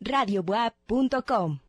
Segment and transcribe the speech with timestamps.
[0.00, 1.60] radiobuap.com.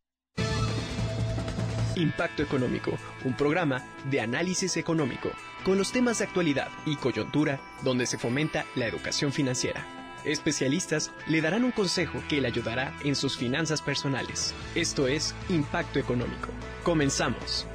[1.96, 2.92] Impacto Económico,
[3.26, 5.30] un programa de análisis económico
[5.64, 9.86] con los temas de actualidad y coyuntura donde se fomenta la educación financiera.
[10.24, 14.54] Especialistas le darán un consejo que le ayudará en sus finanzas personales.
[14.76, 16.50] Esto es Impacto Económico.
[16.84, 17.68] Comenzamos.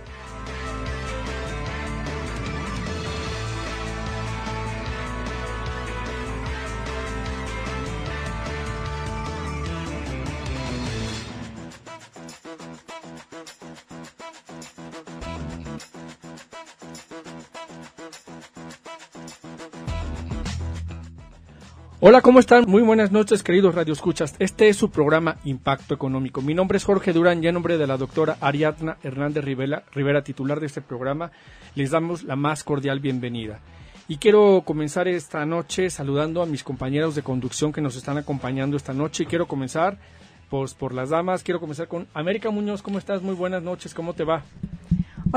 [22.16, 22.64] Hola, ¿cómo están?
[22.66, 24.36] Muy buenas noches, queridos radioescuchas.
[24.38, 26.40] Este es su programa Impacto Económico.
[26.40, 30.24] Mi nombre es Jorge Durán y en nombre de la doctora Ariadna Hernández Rivera, Rivera,
[30.24, 31.30] titular de este programa,
[31.74, 33.60] les damos la más cordial bienvenida.
[34.08, 38.78] Y quiero comenzar esta noche saludando a mis compañeros de conducción que nos están acompañando
[38.78, 39.24] esta noche.
[39.24, 39.98] Y quiero comenzar
[40.48, 41.42] pues, por las damas.
[41.42, 42.80] Quiero comenzar con América Muñoz.
[42.80, 43.20] ¿Cómo estás?
[43.20, 43.92] Muy buenas noches.
[43.92, 44.42] ¿Cómo te va?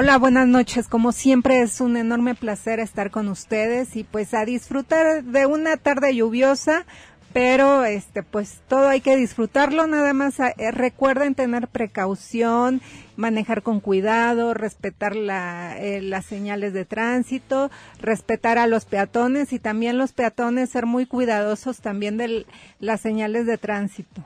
[0.01, 0.87] Hola, buenas noches.
[0.87, 5.75] Como siempre es un enorme placer estar con ustedes y pues a disfrutar de una
[5.75, 6.85] tarde lluviosa,
[7.33, 12.79] pero este pues todo hay que disfrutarlo, nada más eh, recuerden tener precaución,
[13.17, 17.69] manejar con cuidado, respetar la, eh, las señales de tránsito,
[17.99, 22.45] respetar a los peatones y también los peatones ser muy cuidadosos también de
[22.79, 24.23] las señales de tránsito.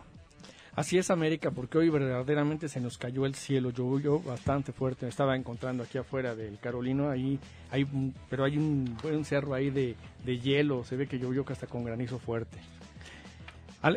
[0.76, 5.10] Así es América, porque hoy verdaderamente se nos cayó el cielo, llovió bastante fuerte, me
[5.12, 7.86] estaba encontrando aquí afuera del Carolino, ahí hay
[8.28, 12.18] pero hay un, un cerro ahí de, hielo, se ve que llovió hasta con granizo
[12.18, 12.58] fuerte.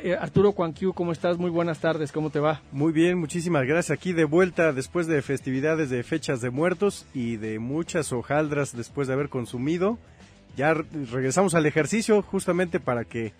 [0.03, 1.39] Eh, Arturo Cuanquiu, ¿cómo estás?
[1.39, 2.61] Muy buenas tardes, ¿cómo te va?
[2.73, 3.97] Muy bien, muchísimas gracias.
[3.97, 9.09] Aquí de vuelta después de festividades de fechas de muertos y de muchas hojaldras después
[9.09, 9.99] de haber consumido.
[10.57, 13.33] Ya regresamos al ejercicio justamente para que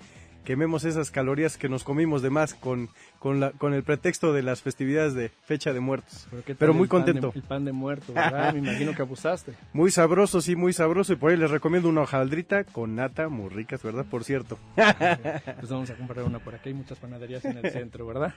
[0.47, 4.45] quememos esas calorías que nos comimos de más con, con, la, con el pretexto de
[4.45, 6.29] las festividades de fecha de muertos.
[6.59, 7.33] Pero, muy contento.
[7.35, 8.55] el pan de muerto, ¿verdad?
[8.55, 9.55] Me imagino que abusaste.
[9.73, 11.13] Muy sabroso, sí, muy sabroso.
[11.13, 14.07] Y por ahí les recomiendo una hojaldrita con nata, muy ricas, ¿verdad?
[14.09, 14.59] Por cierto.
[14.77, 16.63] pues vamos a comprar una por acá.
[16.67, 18.33] Hay muchas panaderías en el centro, ¿verdad?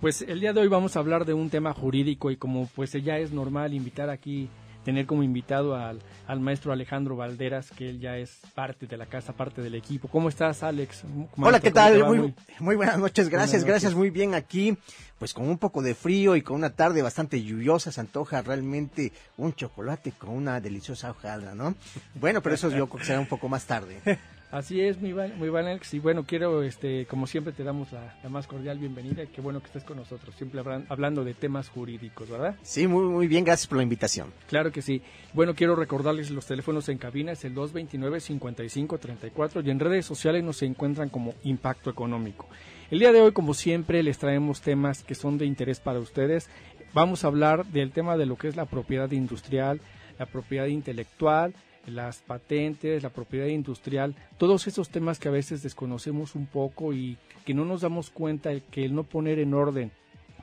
[0.00, 2.92] Pues el día de hoy vamos a hablar de un tema jurídico y como pues
[2.92, 4.48] ya es normal invitar aquí
[4.88, 9.04] tener como invitado al, al, maestro Alejandro Valderas, que él ya es parte de la
[9.04, 10.08] casa, parte del equipo.
[10.08, 11.02] ¿Cómo estás, Alex?
[11.36, 12.06] Hola, ¿qué tal?
[12.06, 14.78] Muy, muy, buenas noches, gracias, gracias, muy bien aquí.
[15.18, 19.12] Pues con un poco de frío y con una tarde bastante lluviosa, se antoja realmente
[19.36, 21.74] un chocolate con una deliciosa hojaldra, ¿no?
[22.14, 24.00] Bueno, pero eso yo creo que será un poco más tarde.
[24.50, 25.92] Así es, muy muy Alex.
[25.92, 29.26] Y bueno, quiero, este, como siempre, te damos la, más cordial bienvenida.
[29.26, 32.56] Qué bueno que estés con nosotros, siempre hablando de temas jurídicos, ¿verdad?
[32.62, 34.32] Sí, muy, muy bien, gracias por la invitación.
[34.48, 35.02] Claro que sí.
[35.34, 40.62] Bueno, quiero recordarles los teléfonos en cabina, es el 229-5534 y en redes sociales nos
[40.62, 42.48] encuentran como Impacto Económico.
[42.90, 46.48] El día de hoy, como siempre, les traemos temas que son de interés para ustedes.
[46.94, 49.82] Vamos a hablar del tema de lo que es la propiedad industrial,
[50.18, 51.52] la propiedad intelectual,
[51.88, 57.16] las patentes, la propiedad industrial, todos esos temas que a veces desconocemos un poco y
[57.44, 59.90] que no nos damos cuenta que el no poner en orden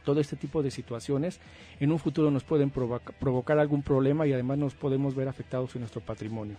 [0.05, 1.41] todo este tipo de situaciones
[1.81, 5.81] en un futuro nos pueden provocar algún problema y además nos podemos ver afectados en
[5.81, 6.55] nuestro patrimonio.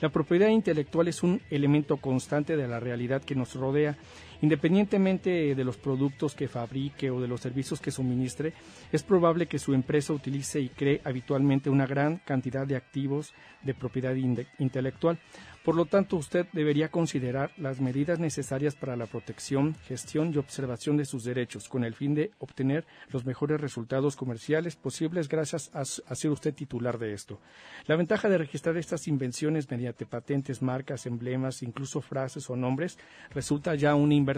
[0.00, 3.96] La propiedad intelectual es un elemento constante de la realidad que nos rodea,
[4.42, 8.52] independientemente de los productos que fabrique o de los servicios que suministre,
[8.92, 13.74] es probable que su empresa utilice y cree habitualmente una gran cantidad de activos de
[13.74, 14.14] propiedad
[14.58, 15.18] intelectual.
[15.64, 20.96] Por lo tanto, usted debería considerar las medidas necesarias para la protección, gestión y observación
[20.96, 25.84] de sus derechos, con el fin de obtener los mejores resultados comerciales posibles gracias a,
[25.84, 27.40] ser usted titular de esto.
[27.84, 32.98] La ventaja de registrar estas invenciones mediante patentes, marcas, emblemas, incluso frases o nombres,
[33.28, 34.29] resulta ya una inversión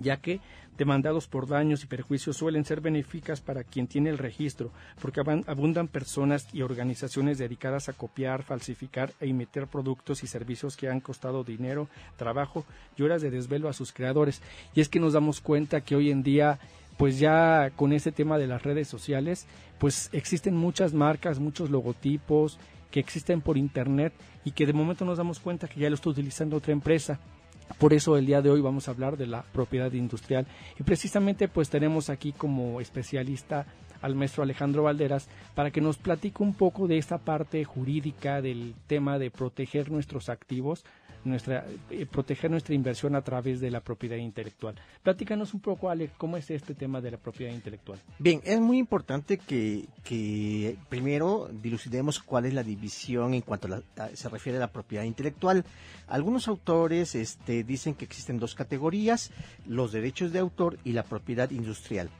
[0.00, 0.40] ya que
[0.78, 4.70] demandados por daños y perjuicios suelen ser benéficas para quien tiene el registro,
[5.02, 10.88] porque abundan personas y organizaciones dedicadas a copiar, falsificar e imitar productos y servicios que
[10.88, 12.64] han costado dinero, trabajo
[12.96, 14.40] y horas de desvelo a sus creadores.
[14.74, 16.60] Y es que nos damos cuenta que hoy en día
[16.96, 19.46] pues ya con este tema de las redes sociales,
[19.78, 22.58] pues existen muchas marcas, muchos logotipos
[22.90, 24.12] que existen por internet
[24.44, 27.20] y que de momento nos damos cuenta que ya lo está utilizando otra empresa
[27.78, 30.46] por eso el día de hoy vamos a hablar de la propiedad industrial.
[30.78, 33.66] Y precisamente pues tenemos aquí como especialista
[34.00, 38.74] al maestro Alejandro Valderas para que nos platique un poco de esta parte jurídica del
[38.86, 40.84] tema de proteger nuestros activos,
[41.28, 44.74] nuestra, eh, proteger nuestra inversión a través de la propiedad intelectual.
[45.02, 47.98] Platícanos un poco, Alex, cómo es este tema de la propiedad intelectual.
[48.18, 49.86] Bien, es muy importante que,
[50.88, 55.64] primero dilucidemos cuál es la división en cuanto a se refiere a la propiedad intelectual.
[56.06, 59.30] Algunos autores este, dicen que existen dos categorías,
[59.66, 62.10] los derechos de autor y la propiedad industrial.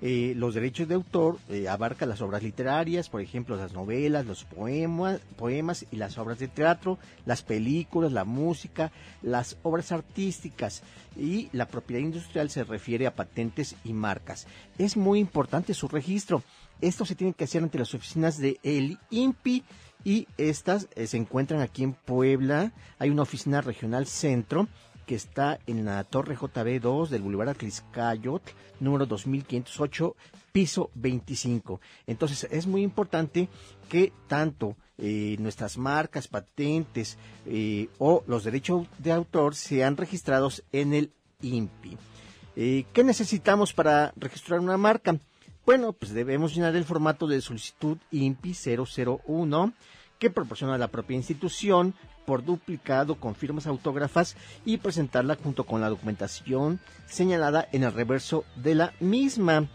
[0.00, 4.44] Eh, los derechos de autor eh, abarcan las obras literarias, por ejemplo, las novelas, los
[4.44, 8.92] poemas, poemas y las obras de teatro, las películas, la música,
[9.22, 10.82] las obras artísticas
[11.16, 14.46] y la propiedad industrial se refiere a patentes y marcas.
[14.78, 16.44] Es muy importante su registro.
[16.80, 19.64] Esto se tiene que hacer ante las oficinas de el INPI
[20.04, 22.72] y estas eh, se encuentran aquí en Puebla.
[23.00, 24.68] Hay una oficina regional centro
[25.08, 28.42] que está en la Torre JB2 del Boulevard Atliscayot,
[28.78, 30.14] número 2508,
[30.52, 31.80] piso 25.
[32.06, 33.48] Entonces es muy importante
[33.88, 37.16] que tanto eh, nuestras marcas, patentes
[37.46, 41.96] eh, o los derechos de autor sean registrados en el INPI.
[42.56, 45.18] Eh, ¿Qué necesitamos para registrar una marca?
[45.64, 48.54] Bueno, pues debemos llenar el formato de solicitud INPI
[49.26, 49.72] 001
[50.18, 51.94] que proporciona la propia institución
[52.28, 54.36] por duplicado con firmas autógrafas
[54.66, 59.66] y presentarla junto con la documentación señalada en el reverso de la misma.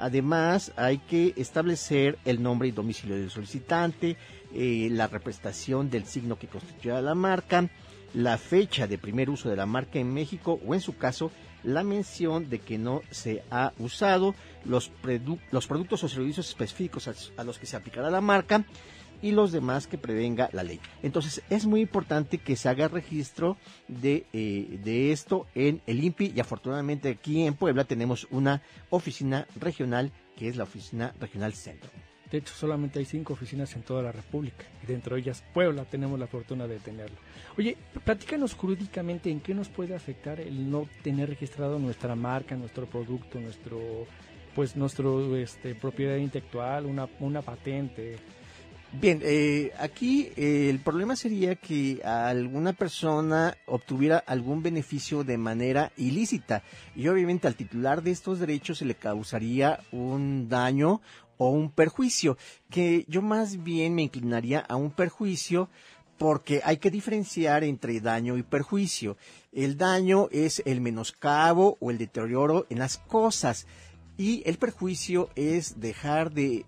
[0.00, 4.16] Además, hay que establecer el nombre y domicilio del solicitante,
[4.52, 7.70] eh, la representación del signo que constituye la marca,
[8.14, 11.30] la fecha de primer uso de la marca en México o en su caso
[11.62, 14.34] la mención de que no se ha usado
[14.64, 14.90] los,
[15.52, 18.64] los productos o servicios específicos a los que se aplicará la marca
[19.22, 20.80] y los demás que prevenga la ley.
[21.02, 23.56] Entonces es muy importante que se haga registro
[23.88, 29.46] de, eh, de esto en el INPI y afortunadamente aquí en Puebla tenemos una oficina
[29.58, 31.90] regional que es la Oficina Regional Centro.
[32.30, 35.84] De hecho, solamente hay cinco oficinas en toda la República y dentro de ellas Puebla
[35.84, 37.16] tenemos la fortuna de tenerlo.
[37.58, 42.86] Oye, platícanos jurídicamente en qué nos puede afectar el no tener registrado nuestra marca, nuestro
[42.86, 44.06] producto, nuestro
[44.54, 48.16] pues nuestro este, propiedad intelectual, una, una patente,
[48.94, 55.92] Bien, eh, aquí eh, el problema sería que alguna persona obtuviera algún beneficio de manera
[55.96, 56.62] ilícita
[56.94, 61.00] y obviamente al titular de estos derechos se le causaría un daño
[61.38, 62.36] o un perjuicio,
[62.68, 65.70] que yo más bien me inclinaría a un perjuicio
[66.18, 69.16] porque hay que diferenciar entre daño y perjuicio.
[69.52, 73.66] El daño es el menoscabo o el deterioro en las cosas
[74.16, 76.64] y el perjuicio es dejar de,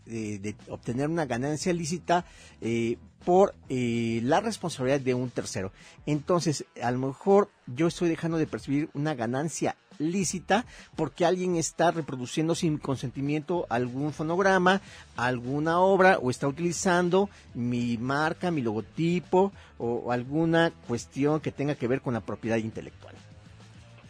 [0.68, 2.24] obtener una ganancia lícita
[2.60, 5.72] eh, por eh, la responsabilidad de un tercero.
[6.06, 11.90] Entonces, a lo mejor yo estoy dejando de percibir una ganancia lícita porque alguien está
[11.90, 14.80] reproduciendo sin consentimiento algún fonograma,
[15.16, 21.88] alguna obra o está utilizando mi marca, mi logotipo o alguna cuestión que tenga que
[21.88, 23.14] ver con la propiedad intelectual.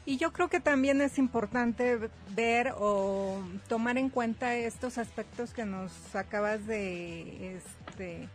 [0.07, 1.99] Y yo creo que también es importante
[2.35, 8.29] ver o tomar en cuenta estos aspectos que nos acabas de, este,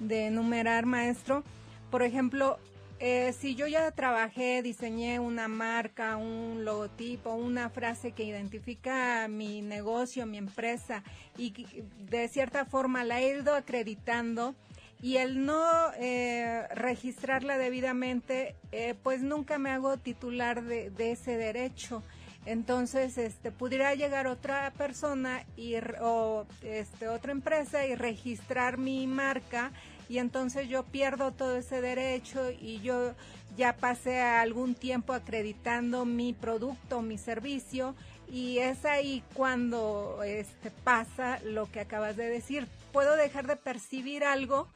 [0.00, 1.44] de enumerar, maestro.
[1.90, 2.58] Por ejemplo,
[3.04, 9.60] eh, si yo ya trabajé, diseñé una marca, un logotipo, una frase que identifica mi
[9.60, 11.02] negocio, mi empresa
[11.36, 11.52] y
[12.10, 14.54] de cierta forma la he ido acreditando,
[15.02, 22.04] y el no eh, registrarla debidamente, eh, pues nunca me hago titular de, ese derecho.
[22.46, 29.72] Entonces, este, pudiera llegar otra persona y, o este, otra empresa y registrar mi marca
[30.08, 33.14] y entonces yo pierdo todo ese derecho y yo
[33.56, 37.94] ya pasé algún tiempo acreditando mi producto, mi servicio
[38.30, 42.66] y es ahí cuando este, pasa lo que acabas de decir.
[42.92, 44.68] Puedo dejar de percibir algo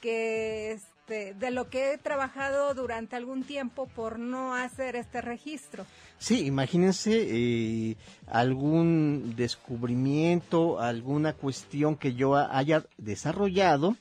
[0.00, 5.84] que este, de lo que he trabajado durante algún tiempo por no hacer este registro.
[6.18, 13.96] Sí, imagínense eh, algún descubrimiento, alguna cuestión que yo haya desarrollado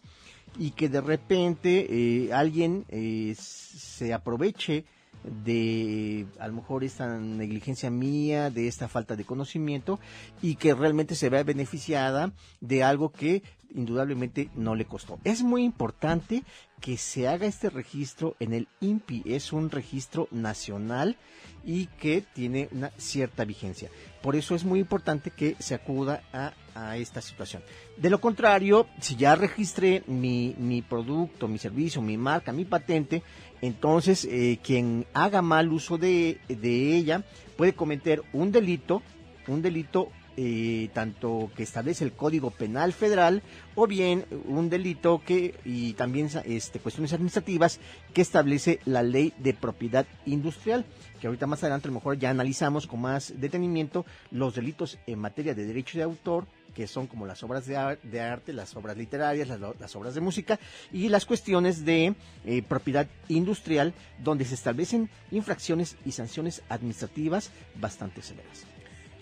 [0.58, 4.86] y que de repente eh, alguien eh, se aproveche
[5.24, 10.00] de a lo mejor esta negligencia mía, de esta falta de conocimiento
[10.42, 12.32] y que realmente se vea beneficiada
[12.62, 13.44] de algo que
[13.76, 15.20] indudablemente no le costó.
[15.24, 16.44] Es muy importante
[16.80, 21.18] que se haga este registro en el INPI, es un registro nacional
[21.66, 23.90] y que tiene una cierta vigencia.
[24.22, 26.54] Por eso es muy importante que se acuda a,
[26.96, 27.62] esta situación.
[27.98, 33.22] De lo contrario, si ya registré mi, mi producto, mi servicio, mi marca, mi patente,
[33.62, 37.26] entonces eh, quien haga mal uso de, de ella
[37.58, 39.02] puede cometer un delito,
[39.48, 40.10] un delito
[40.42, 43.44] eh, tanto que establece el Código Penal Federal
[43.76, 47.82] o bien un delito que y también este cuestiones administrativas
[48.14, 50.86] que establece la Ley de Propiedad Industrial,
[51.20, 55.20] que ahorita más adelante a lo mejor ya analizamos con más detenimiento los delitos en
[55.20, 59.50] materia de derecho de autor que son como las obras de, arte, las obras literarias,
[59.50, 60.58] las, obras de música
[60.94, 62.16] y las cuestiones de
[62.46, 63.94] eh, propiedad industrial,
[64.24, 68.79] donde se establecen infracciones y sanciones administrativas bastante severas.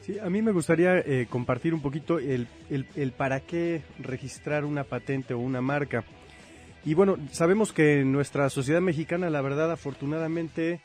[0.07, 4.85] Sí, a mí me gustaría eh, compartir un poquito el, el, para qué registrar una
[4.85, 6.05] patente o una marca.
[6.85, 10.79] Y bueno, sabemos que en nuestra sociedad mexicana, la verdad, afortunadamente,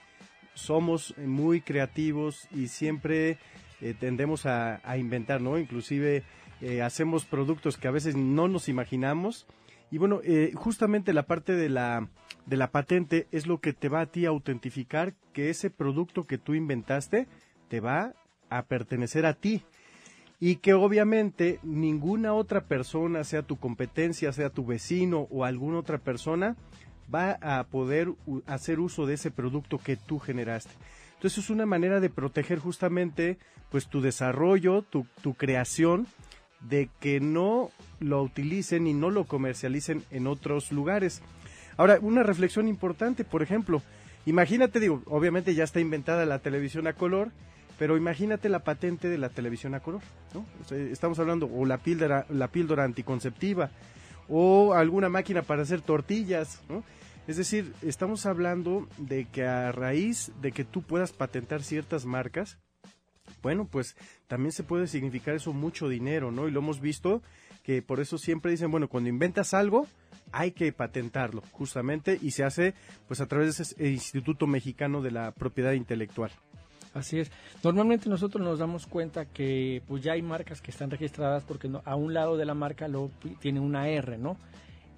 [0.54, 3.38] somos muy creativos y siempre
[3.80, 5.56] eh, tendemos a, a, inventar, ¿no?
[5.56, 6.24] Inclusive
[6.60, 9.46] eh, hacemos productos que a veces no nos imaginamos.
[9.92, 10.20] Y bueno,
[10.54, 12.08] justamente la parte de la,
[12.46, 16.24] de la patente es lo que te va a ti a autentificar que ese producto
[16.24, 17.28] que tú inventaste
[17.68, 18.14] te va
[18.56, 19.62] a pertenecer a ti.
[20.40, 25.98] Y que obviamente ninguna otra persona, sea tu competencia, sea tu vecino o alguna otra
[25.98, 26.56] persona,
[27.12, 28.08] va a poder
[28.46, 30.72] hacer uso de ese producto que tú generaste.
[31.14, 33.38] Entonces es una manera de proteger justamente
[33.70, 36.06] pues tu desarrollo, tu, tu creación
[36.68, 41.22] de que no lo utilicen y no lo comercialicen en otros lugares.
[41.76, 43.82] Ahora, una reflexión importante, por ejemplo,
[44.26, 47.32] imagínate, digo, obviamente ya está inventada la televisión a color,
[47.82, 50.02] pero imagínate la patente de la televisión a color,
[50.34, 50.46] ¿no?
[50.70, 53.72] estamos hablando, o la píldora, la píldora anticonceptiva,
[54.28, 56.84] o alguna máquina para hacer tortillas, ¿no?
[57.26, 62.56] Es decir, estamos hablando de que a raíz de que tú puedas patentar ciertas marcas,
[63.42, 63.96] bueno, pues
[64.28, 66.46] también se puede significar eso mucho dinero, ¿no?
[66.46, 67.20] Y lo hemos visto
[67.64, 69.88] que por eso siempre dicen, bueno, cuando inventas algo,
[70.30, 72.74] hay que patentarlo, justamente, y se hace
[73.08, 76.30] pues a través de ese Instituto Mexicano de la Propiedad Intelectual.
[76.94, 77.30] Así es.
[77.62, 81.96] Normalmente nosotros nos damos cuenta que pues ya hay marcas que están registradas porque a
[81.96, 84.36] un lado de la marca lo tiene una R, ¿no?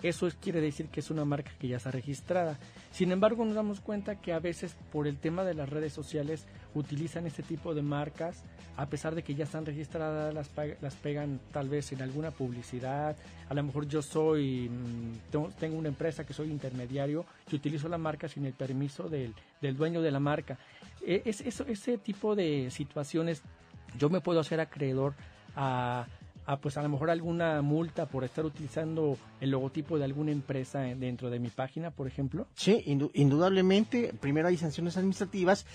[0.05, 2.59] Eso quiere decir que es una marca que ya está registrada.
[2.93, 6.45] Sin embargo, nos damos cuenta que a veces por el tema de las redes sociales
[6.75, 8.45] utilizan este tipo de marcas,
[8.77, 10.51] a pesar de que ya están registradas, las,
[10.83, 13.17] las pegan tal vez en alguna publicidad.
[13.49, 17.97] A lo mejor yo soy, mm, tengo, una empresa que soy intermediario y utilizo la
[17.97, 19.33] marca sin el permiso del,
[19.63, 20.59] del dueño de la marca.
[21.01, 23.43] E, es, ese tipo de situaciones
[23.97, 25.15] yo me puedo hacer acreedor
[25.57, 26.07] a
[26.47, 30.81] a pues a lo mejor alguna multa por estar utilizando el logotipo de alguna empresa
[30.81, 32.47] dentro de mi página, por ejemplo?
[32.55, 32.83] Sí,
[33.15, 35.67] indudablemente, primero hay sanciones administrativas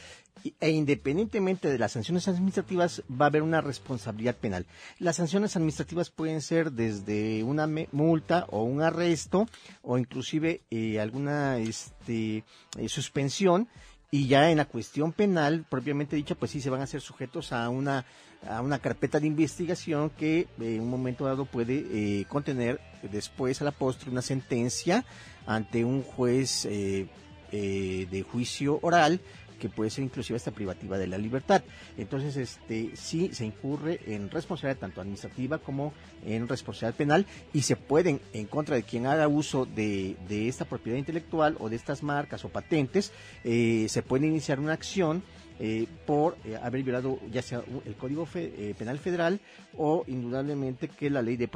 [0.60, 4.66] e independientemente de las sanciones administrativas va a haber una responsabilidad penal.
[5.00, 9.48] Las sanciones administrativas pueden ser desde una multa o un arresto
[9.82, 12.44] o inclusive eh, alguna este,
[12.78, 13.68] eh, suspensión
[14.12, 17.52] y ya en la cuestión penal propiamente dicha pues sí se van a ser sujetos
[17.52, 18.06] a una
[18.48, 22.80] a una carpeta de investigación que eh, en un momento dado puede eh, contener
[23.12, 25.06] después a la postre una sentencia
[25.46, 27.08] ante un juez eh,
[27.52, 29.22] de juicio oral
[29.60, 31.62] que puede ser inclusive hasta privativa de la libertad.
[31.98, 35.94] Entonces, este sí se incurre en responsabilidad tanto administrativa como
[36.26, 40.66] en responsabilidad penal y se pueden, en contra de quien haga uso de, de esta
[40.66, 43.12] propiedad intelectual o de estas marcas o patentes,
[43.44, 45.22] se puede iniciar una acción
[45.62, 49.42] eh, por eh, haber violado ya sea el Código eh, Penal Federal
[49.78, 51.50] o indudablemente que la ley de,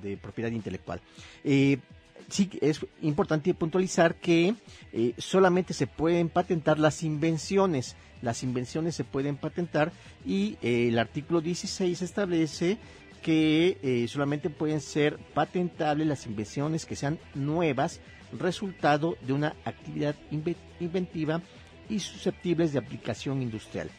[0.00, 1.00] de propiedad intelectual.
[2.30, 4.54] Sí, es importante puntualizar que
[5.18, 7.96] solamente se pueden patentar las invenciones.
[8.22, 9.92] Las invenciones se pueden patentar
[10.26, 12.78] y el artículo 16 establece
[13.22, 18.00] que solamente pueden ser patentables las invenciones que sean nuevas,
[18.38, 20.14] resultado de una actividad
[20.80, 21.42] inventiva
[21.88, 23.90] y susceptibles de aplicación industrial.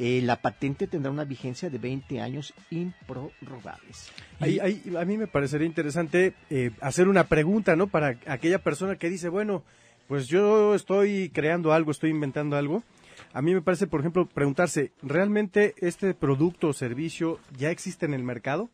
[0.00, 4.12] Eh, la patente tendrá una vigencia de 20 años improrrogables.
[4.38, 7.88] a mí me parecería interesante eh, hacer una pregunta, ¿no?
[7.88, 9.64] Para aquella persona que dice, bueno,
[10.06, 12.84] pues yo estoy creando algo, estoy inventando algo.
[13.32, 18.14] A mí me parece, por ejemplo, preguntarse, ¿realmente este producto o servicio ya existe en
[18.14, 18.70] el mercado?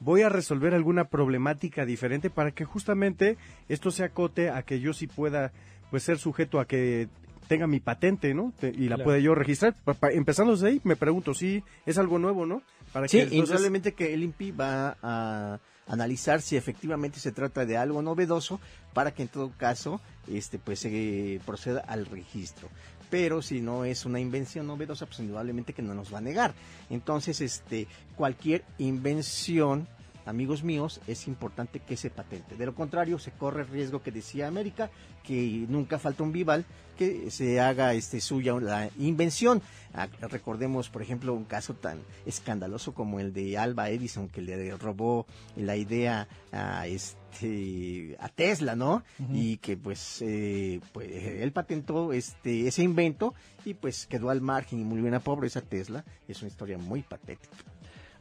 [0.00, 3.36] ¿Voy a resolver alguna problemática diferente para que justamente
[3.68, 5.52] esto se acote a que yo sí pueda
[5.90, 7.08] pues ser sujeto a que
[7.48, 8.52] tenga mi patente, ¿no?
[8.62, 9.74] y la pueda yo registrar.
[10.12, 12.62] empezando desde ahí, me pregunto si es algo nuevo, ¿no?
[12.92, 18.02] Para sí, que que el INPI va a analizar si efectivamente se trata de algo
[18.02, 18.60] novedoso
[18.92, 22.68] para que en todo caso este pues se proceda al registro
[23.10, 26.54] pero si no es una invención novedosa pues indudablemente que no nos va a negar
[26.88, 27.86] entonces este
[28.16, 29.86] cualquier invención
[30.26, 32.56] amigos míos, es importante que se patente.
[32.56, 34.90] De lo contrario, se corre el riesgo que decía América,
[35.22, 36.64] que nunca falta un vival,
[36.96, 39.62] que se haga este suya la invención.
[39.94, 44.76] Ah, recordemos, por ejemplo, un caso tan escandaloso como el de Alba Edison, que le
[44.76, 45.26] robó
[45.56, 49.02] la idea a este a Tesla, ¿no?
[49.32, 54.80] Y que pues, eh, pues él patentó este ese invento y pues quedó al margen
[54.80, 56.04] y murió en la pobreza Tesla.
[56.28, 57.56] Es una historia muy patética.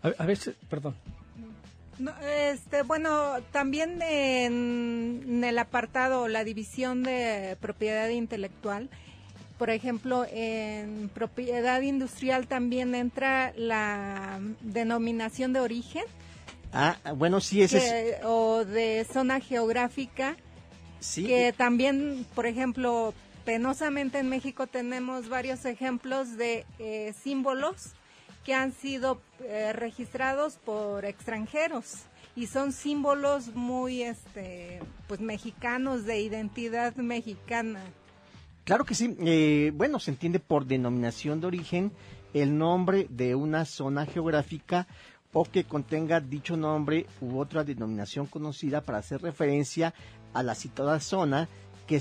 [0.01, 0.95] A, veces, perdón.
[2.51, 8.89] Este, bueno, también en, el apartado, la división de propiedad intelectual,
[9.57, 16.03] por ejemplo, en propiedad industrial también entra la denominación de origen.
[16.73, 18.15] Ah, bueno, sí, ese es...
[18.25, 20.35] O de zona geográfica.
[21.00, 21.25] Sí.
[21.25, 23.13] Que también, por ejemplo,
[23.45, 27.93] penosamente en México tenemos varios ejemplos de eh, símbolos
[28.43, 32.03] que han sido eh, registrados por extranjeros
[32.35, 37.81] y son símbolos muy este pues mexicanos de identidad mexicana.
[38.63, 39.15] Claro que sí.
[39.19, 41.91] Eh, bueno, se entiende por denominación de origen
[42.33, 44.88] el nombre de una zona geográfica
[45.33, 49.93] o que contenga dicho nombre u otra denominación conocida para hacer referencia
[50.33, 51.50] a la citada zona
[51.88, 52.00] que,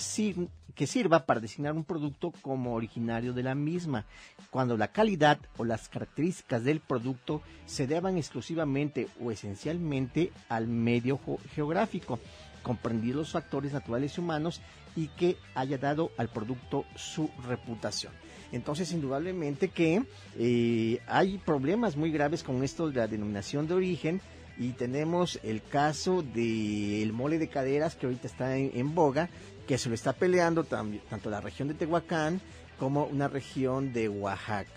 [0.74, 4.04] que sirva para designar un producto como originario de la misma,
[4.50, 11.20] cuando la calidad o las características del producto se deban exclusivamente o esencialmente al medio
[11.54, 12.18] geográfico,
[12.62, 14.60] comprendidos los factores naturales y humanos
[14.94, 18.12] y que haya dado al producto su reputación.
[18.52, 20.02] Entonces, indudablemente que
[20.38, 24.20] eh, hay problemas muy graves con esto de la denominación de origen,
[24.58, 29.30] y tenemos el caso del mole de caderas que ahorita está en, boga,
[29.66, 32.40] que se lo está peleando tanto la región de Tehuacán
[32.78, 34.70] como una región de Oaxaca.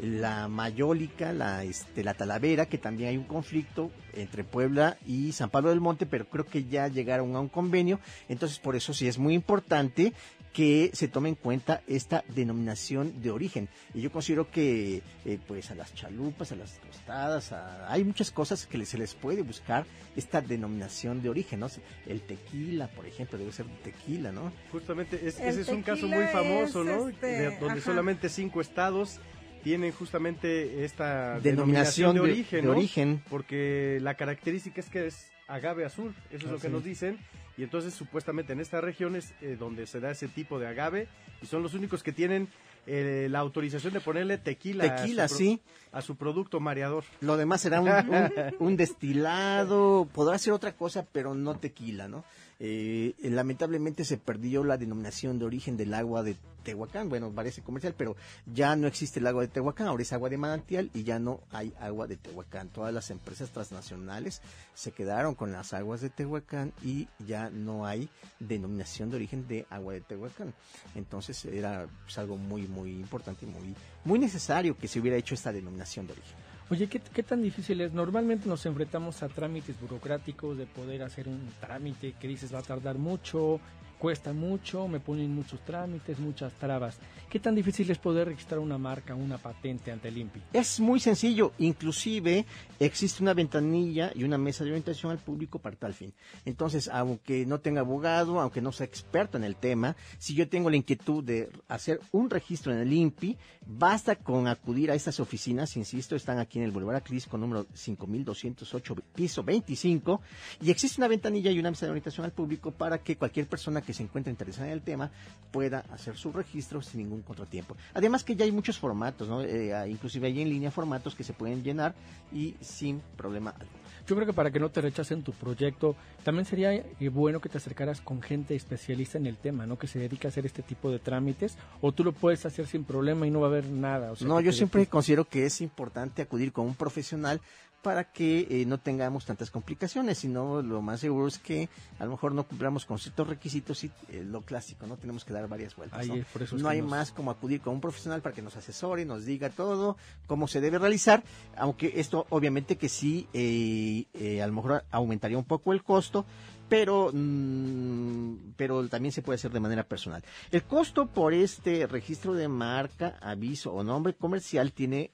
[0.00, 5.48] La Mayólica, la, este, la Talavera, que también hay un conflicto entre Puebla y San
[5.48, 8.00] Pablo del Monte, pero creo que ya llegaron a un convenio.
[8.28, 10.12] Entonces, por eso sí es muy importante
[10.52, 13.68] que se tome en cuenta esta denominación de origen.
[13.94, 18.66] Y yo considero que eh, pues a las chalupas, a las tostadas, hay muchas cosas
[18.66, 21.68] que se les puede buscar esta denominación de origen, ¿no?
[22.06, 24.52] El tequila, por ejemplo, debe ser tequila, ¿no?
[24.70, 27.08] Justamente, ese es un caso muy famoso, ¿no?
[27.08, 29.20] Este, donde solamente cinco estados
[29.62, 32.72] tienen justamente esta denominación, de, origen, ¿no?
[32.72, 33.22] origen.
[33.30, 37.18] Porque la característica es que es agave azul, eso es lo que nos dicen
[37.56, 41.08] y entonces supuestamente en estas regiones eh, donde se da ese tipo de agave
[41.42, 42.48] y son los únicos que tienen
[42.86, 45.60] eh, la autorización de ponerle tequila, tequila a, su sí.
[45.92, 47.04] a su producto mareador.
[47.20, 52.24] Lo demás será un, destilado, podrá ser otra cosa, pero no tequila, ¿no?
[52.60, 57.94] Eh, lamentablemente se perdió la denominación de origen del agua de Tehuacán, bueno, parece comercial,
[57.96, 61.18] pero ya no existe el agua de Tehuacán, ahora es agua de manantial y ya
[61.18, 62.68] no hay agua de Tehuacán.
[62.68, 64.40] Todas las empresas transnacionales
[64.74, 69.66] se quedaron con las aguas de Tehuacán y ya no hay denominación de origen de
[69.70, 70.54] agua de Tehuacán.
[70.94, 75.34] Entonces era pues, algo muy, muy importante y muy, muy necesario que se hubiera hecho
[75.34, 76.41] esta denominación de origen.
[76.70, 77.92] Oye, ¿qué, ¿qué, tan difícil es?
[77.92, 82.62] Normalmente nos enfrentamos a trámites burocráticos de poder hacer un trámite que dices va a
[82.62, 83.60] tardar mucho,
[84.02, 86.98] cuesta mucho, me ponen muchos trámites, muchas trabas.
[87.30, 90.42] ¿Qué tan difícil es poder registrar una marca, una patente ante el INPI?
[90.52, 92.44] Es muy sencillo, inclusive
[92.80, 96.12] existe una ventanilla y una mesa de orientación al público para tal fin.
[96.44, 100.68] Entonces, aunque no tenga abogado, aunque no sea experto en el tema, si yo tengo
[100.68, 105.76] la inquietud de hacer un registro en el INPI, basta con acudir a estas oficinas,
[105.76, 110.20] insisto, están aquí en el Boulevard Acris con número 5208, piso 25,
[110.60, 113.80] y existe una ventanilla y una mesa de orientación al público para que cualquier persona
[113.80, 115.10] que se encuentra interesada en el tema
[115.50, 117.76] pueda hacer su registro sin ningún contratiempo.
[117.94, 119.42] Además que ya hay muchos formatos, ¿no?
[119.42, 121.94] Eh, inclusive hay en línea formatos que se pueden llenar
[122.32, 123.82] y sin problema alguno.
[124.06, 127.48] Yo creo que para que no te rechacen tu proyecto, también sería eh, bueno que
[127.48, 129.78] te acercaras con gente especialista en el tema, ¿no?
[129.78, 132.84] Que se dedica a hacer este tipo de trámites, o tú lo puedes hacer sin
[132.84, 134.12] problema y no va a haber nada.
[134.22, 137.40] no, yo siempre considero que es importante acudir con un profesional
[137.82, 141.68] para que eh, no tengamos tantas complicaciones, sino lo más seguro es que
[141.98, 144.96] a lo mejor no cumplamos con ciertos requisitos y eh, lo clásico, ¿no?
[144.96, 146.06] Tenemos que dar varias vueltas.
[146.52, 146.68] ¿no?
[146.68, 150.46] hay más como acudir con un profesional para que nos asesore, nos diga todo, cómo
[150.46, 151.24] se debe realizar,
[151.56, 156.24] aunque esto obviamente que sí, eh, a lo mejor aumentaría un poco el costo,
[156.68, 160.22] pero, mm, pero también se puede hacer de manera personal.
[160.52, 165.10] El costo por este registro de marca, aviso o nombre comercial tiene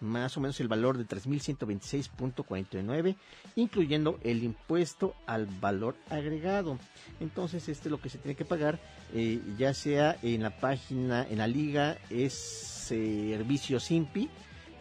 [0.00, 3.16] más o menos el valor de 3.126.49,
[3.56, 6.78] incluyendo el impuesto al valor agregado.
[7.20, 8.78] Entonces, este es lo que se tiene que pagar,
[9.14, 14.28] eh, ya sea en la página, en la liga, es servicio Simpi,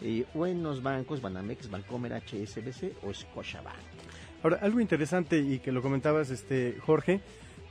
[0.01, 3.77] eh, o en los bancos Banamex, Bancomer, HSBC o Scotiabank.
[4.43, 7.21] Ahora, algo interesante y que lo comentabas, este Jorge,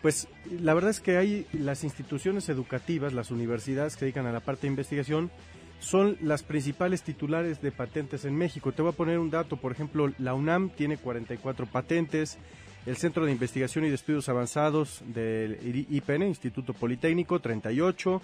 [0.03, 0.29] pues
[0.61, 4.63] la verdad es que hay las instituciones educativas, las universidades que dedican a la parte
[4.63, 5.31] de investigación,
[5.79, 8.73] son las principales titulares de patentes en México.
[8.73, 12.39] Te voy a poner un dato, por ejemplo, la UNAM tiene 44 patentes,
[12.87, 15.59] el Centro de Investigación y de Estudios Avanzados del
[15.89, 18.23] IPN, Instituto Politécnico, 38,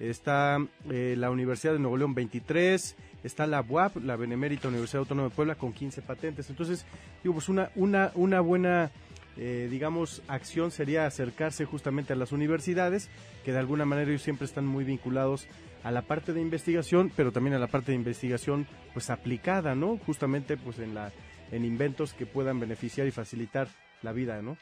[0.00, 0.58] está
[0.90, 5.34] eh, la Universidad de Nuevo León, 23, está la UAP, la Benemérita Universidad Autónoma de
[5.34, 6.48] Puebla, con 15 patentes.
[6.48, 6.86] Entonces,
[7.22, 8.90] digo, pues una, una, una buena
[9.36, 13.10] eh, digamos, acción sería acercarse justamente a las universidades,
[13.44, 15.48] que de alguna manera ellos siempre están muy vinculados
[15.84, 19.98] a la parte de investigación, pero también a la parte de investigación pues aplicada, ¿no?
[19.98, 21.12] Justamente pues en la
[21.52, 23.68] en inventos que puedan beneficiar y facilitar
[24.02, 24.56] la vida, ¿no?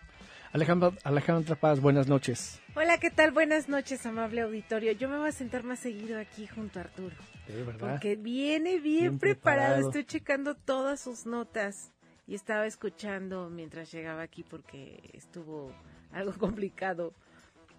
[0.53, 2.61] Alejandra, Alejandra Paz, buenas noches.
[2.75, 3.31] Hola, ¿qué tal?
[3.31, 4.93] Buenas noches, amable auditorio.
[4.93, 7.17] Yo me voy a sentar más seguido aquí junto a Arturo.
[7.79, 9.87] Porque viene bien, preparado.
[9.87, 11.93] Estoy checando todas sus notas
[12.27, 15.73] y estaba escuchando mientras llegaba aquí porque estuvo
[16.13, 17.15] algo complicado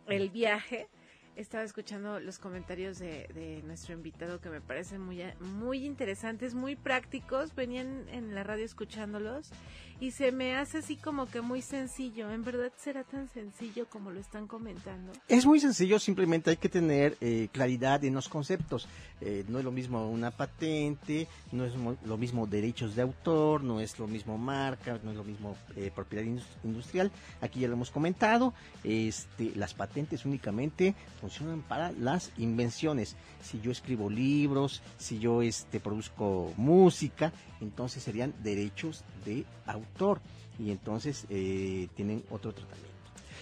[0.07, 0.87] el viaje
[1.35, 7.55] estaba escuchando los comentarios de, nuestro invitado que me parecen muy, muy interesantes, muy prácticos.
[7.55, 9.51] Venían en la radio escuchándolos
[9.99, 12.31] y se me hace así como que muy sencillo.
[12.31, 15.11] ¿En verdad será tan sencillo como lo están comentando?
[15.27, 18.87] Es muy sencillo, simplemente hay que tener eh, claridad en los conceptos.
[19.21, 21.73] Eh, no es lo mismo una patente, no es
[22.05, 25.91] lo mismo derechos de autor, no es lo mismo marca, no es lo mismo eh,
[25.93, 26.25] propiedad
[26.63, 27.11] industrial.
[27.41, 28.53] Aquí ya lo hemos comentado.
[28.83, 33.15] Este, las patentes únicamente funcionan para las invenciones.
[33.41, 37.31] Si yo escribo libros, si yo este, produzco música,
[37.61, 40.19] entonces serían derechos de autor
[40.59, 42.91] y entonces eh, tienen otro tratamiento.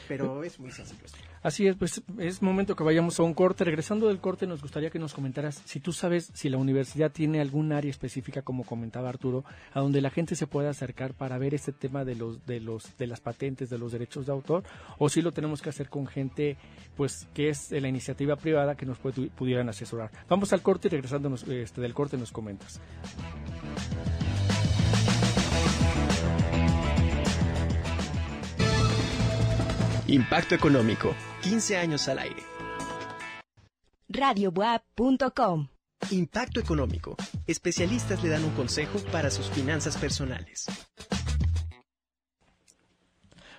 [0.07, 1.07] Pero es muy sencillo
[1.43, 3.63] Así es, pues es momento que vayamos a un corte.
[3.63, 7.41] Regresando del corte, nos gustaría que nos comentaras si tú sabes si la universidad tiene
[7.41, 11.55] algún área específica, como comentaba Arturo, a donde la gente se pueda acercar para ver
[11.55, 14.63] este tema de los de los de las patentes, de los derechos de autor,
[14.99, 16.57] o si lo tenemos que hacer con gente,
[16.95, 20.11] pues que es de la iniciativa privada que nos pudieran asesorar.
[20.29, 22.79] Vamos al corte y regresando este, del corte nos comentas.
[30.11, 32.43] Impacto Económico, 15 años al aire.
[34.09, 35.69] Radiobuap.com
[36.09, 37.15] Impacto Económico.
[37.47, 40.65] Especialistas le dan un consejo para sus finanzas personales.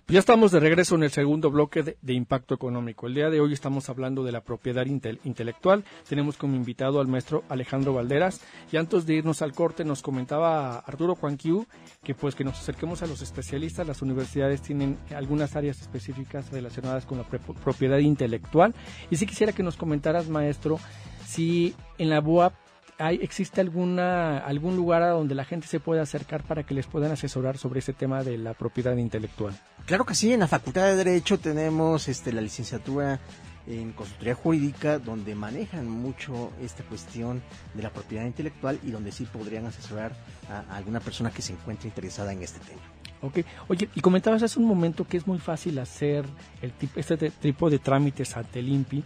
[0.08, 3.06] Ya estamos de regreso en el segundo bloque de, impacto económico.
[3.06, 5.84] El día de hoy estamos hablando de la propiedad intelectual.
[6.06, 8.42] Tenemos como invitado al maestro Alejandro Valderas.
[8.70, 11.66] Y antes de irnos al corte nos comentaba Arturo Juanquiu
[12.02, 13.86] que pues que nos acerquemos a los especialistas.
[13.86, 18.74] Las universidades tienen algunas áreas específicas relacionadas con la propiedad intelectual.
[19.08, 20.78] Y si quisiera que nos comentaras, maestro,
[21.26, 22.52] si en la BUAP
[22.98, 26.86] hay, ¿existe alguna, algún lugar a donde la gente se pueda acercar para que les
[26.86, 29.54] puedan asesorar sobre ese tema de la propiedad intelectual?
[29.86, 33.20] Claro que sí, en la Facultad de Derecho tenemos este, la licenciatura
[33.66, 37.42] en consultoría jurídica donde manejan mucho esta cuestión
[37.74, 40.12] de la propiedad intelectual y donde sí podrían asesorar
[40.48, 42.82] a, alguna persona que se encuentre interesada en este tema.
[43.20, 46.24] Ok, oye, y comentabas hace un momento que es muy fácil hacer
[46.60, 49.04] el tipo, este tipo de trámites ante el INPI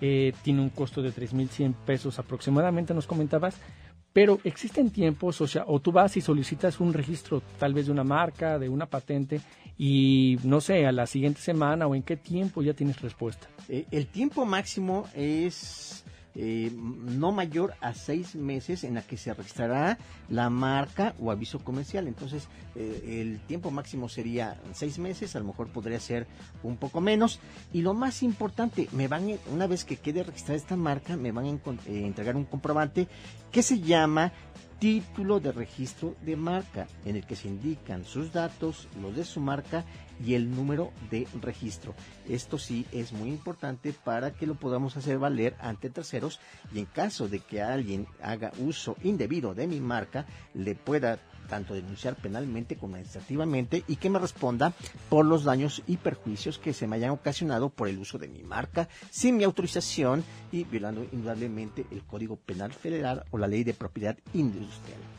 [0.00, 3.56] eh, tiene un costo de 3.100 pesos aproximadamente, nos comentabas,
[4.12, 7.92] pero existen tiempos, o sea, o tú vas y solicitas un registro tal vez de
[7.92, 9.42] una marca, de una patente,
[9.76, 13.48] y no sé, a la siguiente semana o en qué tiempo ya tienes respuesta.
[13.68, 16.05] Eh, el tiempo máximo es
[16.38, 21.60] eh, no mayor a seis meses en la que se registrará la marca o aviso
[21.60, 22.06] comercial.
[22.06, 26.26] Entonces, eh, el tiempo máximo sería seis meses, a lo mejor podría ser
[26.62, 27.40] un poco menos.
[27.72, 31.46] Y lo más importante, me van, una vez que quede registrada esta marca, me van
[31.46, 33.08] a eh, entregar un comprobante
[33.50, 34.32] que se llama
[34.78, 39.40] título de registro de marca, en el que se indican sus datos, los de su
[39.40, 39.84] marca
[40.24, 41.94] y el número de registro.
[42.28, 46.40] Esto sí es muy importante para que lo podamos hacer valer ante terceros
[46.74, 51.74] y en caso de que alguien haga uso indebido de mi marca, le pueda tanto
[51.74, 54.74] denunciar penalmente como administrativamente y que me responda
[55.08, 58.42] por los daños y perjuicios que se me hayan ocasionado por el uso de mi
[58.42, 63.74] marca sin mi autorización y violando indudablemente el Código Penal Federal o la Ley de
[63.74, 65.15] Propiedad Industrial.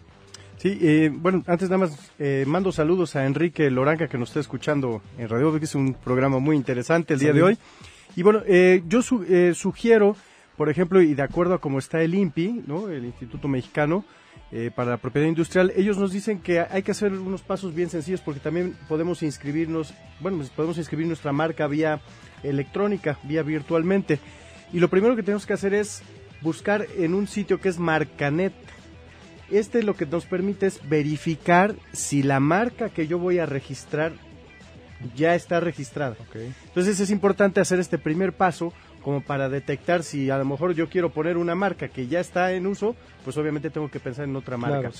[0.57, 4.39] Sí, eh, bueno, antes nada más eh, mando saludos a Enrique Loranca que nos está
[4.39, 7.57] escuchando en Radio, que es un programa muy interesante el día de hoy.
[8.15, 10.15] Y bueno, eh, yo sugiero,
[10.57, 12.89] por ejemplo, y de acuerdo a cómo está el INPI, ¿no?
[12.89, 14.03] el Instituto Mexicano
[14.75, 18.21] para la Propiedad Industrial, ellos nos dicen que hay que hacer unos pasos bien sencillos
[18.21, 21.99] porque también podemos inscribirnos, bueno, pues podemos inscribir nuestra marca vía
[22.43, 24.19] electrónica, vía virtualmente.
[24.71, 26.01] Y lo primero que tenemos que hacer es
[26.41, 28.53] buscar en un sitio que es Marcanet
[29.51, 34.13] este lo que nos permite es verificar si la marca que yo voy a registrar
[35.15, 36.15] ya está registrada.
[36.65, 40.89] Entonces es importante hacer este primer paso como para detectar si a lo mejor yo
[40.89, 44.35] quiero poner una marca que ya está en uso, pues obviamente tengo que pensar en
[44.35, 44.91] otra marca.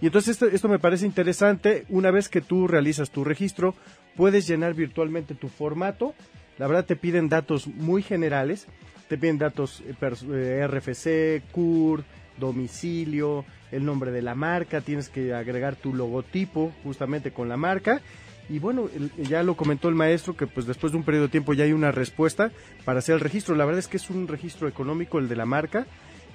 [0.00, 1.84] Y entonces esto, esto me parece interesante.
[1.88, 3.74] Una vez que tú realizas tu registro,
[4.16, 6.14] puedes llenar virtualmente tu formato.
[6.58, 8.66] La verdad te piden datos muy generales.
[9.08, 9.94] Te piden datos eh,
[10.32, 12.02] eh, RFC, CUR,
[12.38, 18.00] domicilio, el nombre de la marca, tienes que agregar tu logotipo justamente con la marca
[18.48, 21.54] y bueno, ya lo comentó el maestro que pues después de un periodo de tiempo
[21.54, 22.50] ya hay una respuesta
[22.84, 23.54] para hacer el registro.
[23.54, 25.86] La verdad es que es un registro económico el de la marca,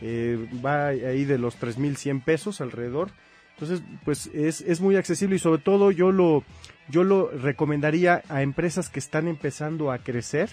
[0.01, 3.11] eh, va ahí de los 3.100 pesos alrededor.
[3.53, 6.43] Entonces, pues es, es muy accesible y sobre todo yo lo,
[6.89, 10.49] yo lo recomendaría a empresas que están empezando a crecer,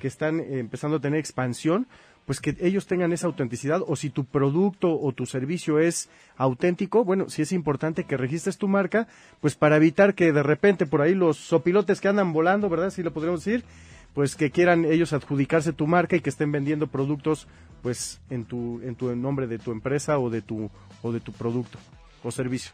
[0.00, 1.86] que están empezando a tener expansión,
[2.28, 7.02] pues que ellos tengan esa autenticidad o si tu producto o tu servicio es auténtico,
[7.02, 9.08] bueno, si es importante que registres tu marca,
[9.40, 12.90] pues para evitar que de repente por ahí los sopilotes que andan volando, ¿verdad?
[12.90, 13.64] Si lo podríamos decir,
[14.12, 17.48] pues que quieran ellos adjudicarse tu marca y que estén vendiendo productos
[17.80, 21.32] pues en tu en tu nombre de tu empresa o de tu o de tu
[21.32, 21.78] producto
[22.22, 22.72] o servicio.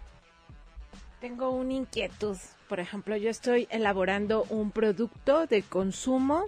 [1.20, 2.36] Tengo una inquietud,
[2.68, 6.46] por ejemplo, yo estoy elaborando un producto de consumo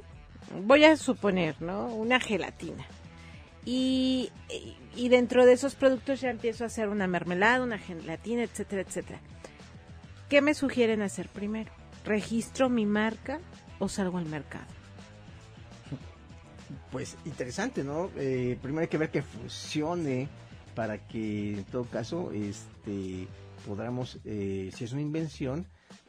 [0.62, 1.86] voy a suponer, ¿no?
[1.88, 2.86] Una gelatina.
[3.64, 4.30] Y,
[4.94, 9.20] y, dentro de esos productos ya empiezo a hacer una mermelada, una gelatina, etcétera, etcétera.
[10.28, 11.72] ¿Qué me sugieren hacer primero?
[12.04, 13.40] ¿Registro mi marca
[13.80, 14.66] o salgo al mercado?
[16.92, 18.10] Pues interesante, ¿no?
[18.16, 20.28] Eh, primero hay que ver que funcione
[20.76, 23.26] para que en todo caso este
[23.66, 25.66] podamos, eh, si es una invención,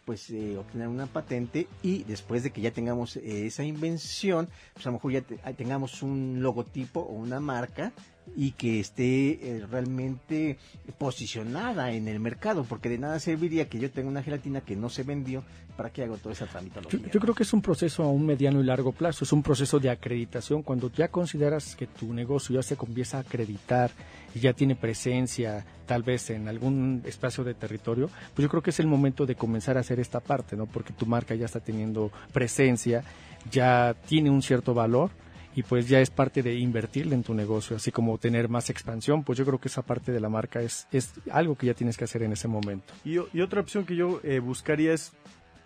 [0.07, 4.85] pues eh, obtener una patente y después de que ya tengamos eh, esa invención, pues
[4.85, 5.21] a lo mejor ya
[5.57, 7.91] tengamos un logotipo o una marca
[8.35, 10.57] y que esté eh, realmente
[10.97, 14.89] posicionada en el mercado, porque de nada serviría que yo tenga una gelatina que no
[14.89, 15.43] se vendió,
[15.75, 16.99] ¿para que hago toda esa tramitología?
[17.11, 19.79] Yo, creo que es un proceso a un mediano y largo plazo, es un proceso
[19.79, 23.91] de acreditación, cuando ya consideras que tu negocio ya se comienza a acreditar
[24.33, 28.71] y ya tiene presencia tal vez en algún espacio de territorio, pues yo creo que
[28.71, 30.65] es el momento de comenzar a hacer esta parte, ¿no?
[30.65, 33.03] Porque tu marca ya está teniendo presencia,
[33.49, 35.11] ya tiene un cierto valor
[35.57, 39.23] y pues ya es parte de invertirle en tu negocio, así como tener más expansión,
[39.23, 41.97] pues yo creo que esa parte de la marca es, es algo que ya tienes
[41.97, 42.93] que hacer en ese momento.
[43.03, 45.13] Y, otra opción que yo eh, buscaría es,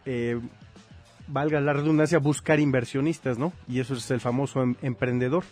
[0.06, 0.40] eh,
[1.28, 3.52] valga la redundancia, buscar inversionistas, ¿no?
[3.68, 5.44] Y eso es el famoso em, emprendedor,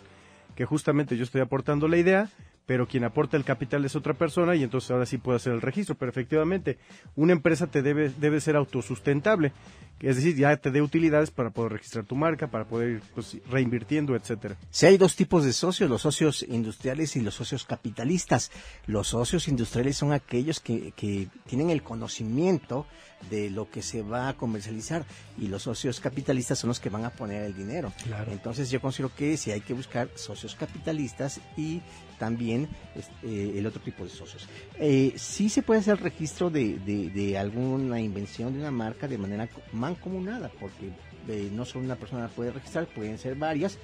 [0.54, 2.30] que justamente yo estoy aportando la idea,
[2.64, 5.60] pero quien aporta el capital es otra persona y entonces ahora sí puede hacer el
[5.60, 5.96] registro.
[5.96, 6.78] Pero efectivamente,
[7.14, 9.52] una empresa te debe, debe ser autosustentable,
[10.00, 13.36] es decir, ya te dé utilidades para poder registrar tu marca, para poder ir pues,
[13.50, 14.56] reinvirtiendo, etcétera.
[14.70, 18.50] Si hay dos tipos de socios, los socios industriales y los socios capitalistas.
[18.86, 22.86] Los socios industriales son aquellos que, que tienen el conocimiento
[23.28, 25.04] de lo que se va a comercializar
[25.36, 27.92] y los socios capitalistas son los que van a poner el dinero.
[28.28, 31.82] Entonces yo considero que si hay que buscar socios capitalistas y
[32.20, 34.46] también este, el otro tipo de socios.
[34.78, 39.48] Eh, sí se puede hacer registro de, de, alguna invención de una marca de manera
[39.72, 40.90] mancomunada, porque
[41.28, 43.78] eh, no solo una persona puede registrar, pueden ser varias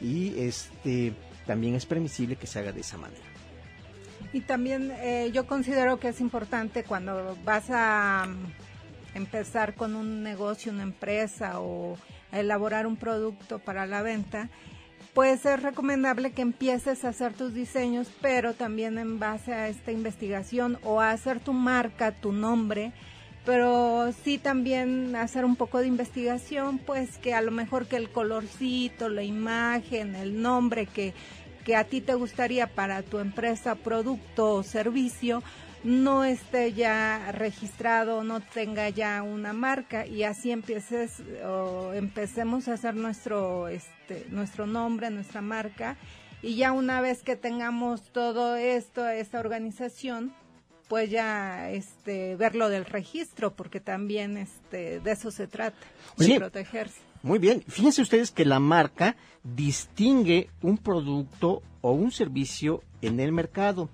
[0.00, 1.14] y este
[1.46, 3.24] también es permisible que se haga de esa manera.
[4.34, 8.28] Y también eh, yo considero que es importante cuando vas a
[9.14, 11.96] empezar con un negocio, una empresa o
[12.32, 14.50] elaborar un producto para la venta,
[15.18, 19.90] puede ser recomendable que empieces a hacer tus diseños, pero también en base a esta
[19.90, 22.92] investigación o a hacer tu marca, tu nombre,
[23.44, 28.10] pero sí también hacer un poco de investigación, pues que a lo mejor que el
[28.10, 31.14] colorcito, la imagen, el nombre que,
[31.64, 35.42] que a ti te gustaría para tu empresa, producto o servicio,
[35.84, 42.74] no esté ya registrado, no tenga ya una marca y así empieces o empecemos a
[42.74, 45.96] hacer nuestro este nuestro nombre, nuestra marca.
[46.42, 50.32] Y ya una vez que tengamos todo esto, esta organización,
[50.88, 55.78] pues ya este verlo del registro porque también este de eso se trata,
[56.16, 57.00] de protegerse.
[57.22, 63.32] Muy bien, fíjense ustedes que la marca distingue un producto o un servicio en el
[63.32, 63.88] mercado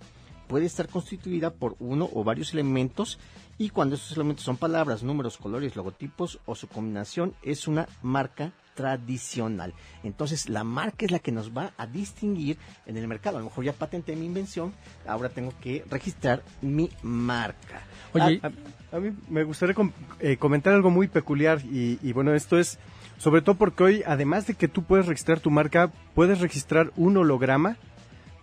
[0.46, 3.18] puede estar constituida por uno o varios elementos
[3.58, 8.52] y cuando esos elementos son palabras, números, colores, logotipos o su combinación es una marca
[8.74, 9.72] tradicional.
[10.02, 13.36] Entonces la marca es la que nos va a distinguir en el mercado.
[13.36, 14.72] A lo mejor ya patenté mi invención,
[15.06, 17.82] ahora tengo que registrar mi marca.
[18.12, 18.50] Oye, ah,
[18.92, 19.76] a, mí me gustaría
[20.18, 22.78] eh, comentar algo muy peculiar y, y bueno, esto es
[23.18, 27.16] sobre todo porque hoy, además de que tú puedes registrar tu marca, puedes registrar un
[27.16, 27.76] holograma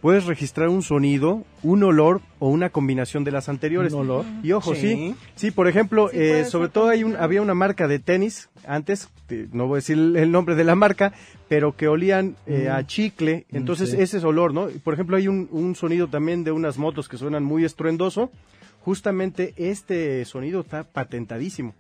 [0.02, 3.94] puedes registrar un sonido, un olor o una combinación de las anteriores.
[3.94, 4.26] Un olor.
[4.44, 5.16] Y ojo, sí.
[5.36, 9.10] Sí, por ejemplo, eh, sobre todo hay un, había una marca de tenis antes,
[9.52, 11.14] no voy a decir el nombre de la marca,
[11.48, 12.86] pero que olían eh, a mm.
[12.88, 13.46] chicle.
[13.50, 14.68] Mm, entonces ese es olor, ¿no?
[14.84, 18.32] Por ejemplo, hay un, un sonido también de unas motos que suenan muy estruendoso.
[18.84, 21.76] Justamente este sonido está patentadísimo.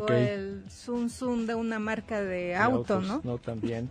[0.00, 3.20] O el zum zum de una marca de, auto, ¿no?
[3.24, 3.88] No, también.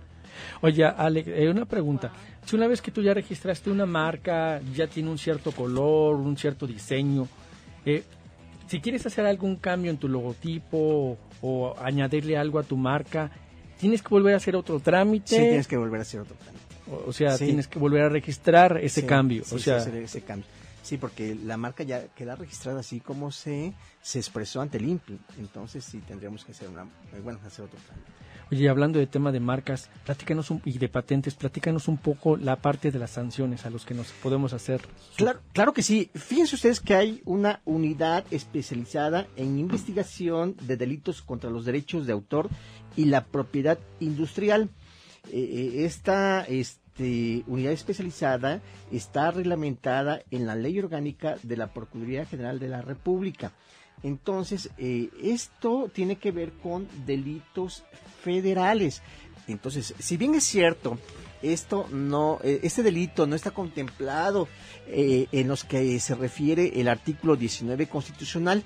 [0.62, 2.12] Oye, Ale, eh, una pregunta.
[2.46, 6.38] Si una vez que tú ya registraste una marca, ya tiene un cierto color, un
[6.38, 7.28] cierto diseño,
[7.86, 8.04] eh,
[8.68, 13.32] si quieres hacer algún cambio en tu logotipo o, añadirle algo a tu marca,
[13.80, 15.36] ¿tienes que volver a hacer otro trámite?
[15.36, 16.66] Sí, tienes que volver a hacer otro trámite.
[17.06, 19.44] O, sea, tienes que volver a registrar ese cambio.
[19.52, 20.48] o sea, ese cambio.
[20.84, 25.20] Sí, porque la marca ya queda registrada así como se, se expresó ante el INPI.
[25.38, 26.86] Entonces sí tendríamos que hacer, una,
[27.22, 28.10] bueno, hacer otro trámite.
[28.50, 32.92] Oye, hablando de tema de marcas, platícanos y de patentes, platícanos un poco la parte
[32.92, 34.82] de las sanciones a los que nos podemos hacer.
[35.18, 36.10] Claro, claro que sí.
[36.16, 42.14] Fíjense ustedes que hay una unidad especializada en investigación de delitos contra los derechos de
[42.14, 42.50] autor
[42.96, 44.70] y la propiedad industrial.
[45.30, 48.62] Eh, eh, esta este, unidad especializada
[48.94, 53.52] está reglamentada en la Ley Orgánica de la Procuraduría General de la República.
[54.04, 57.84] Entonces, eh, esto tiene que ver con delitos
[58.22, 59.02] federales.
[59.48, 60.98] Entonces, si bien es cierto,
[61.42, 64.48] esto no, eh, este delito no está contemplado
[64.88, 68.64] eh, en los que se refiere el artículo 19 constitucional,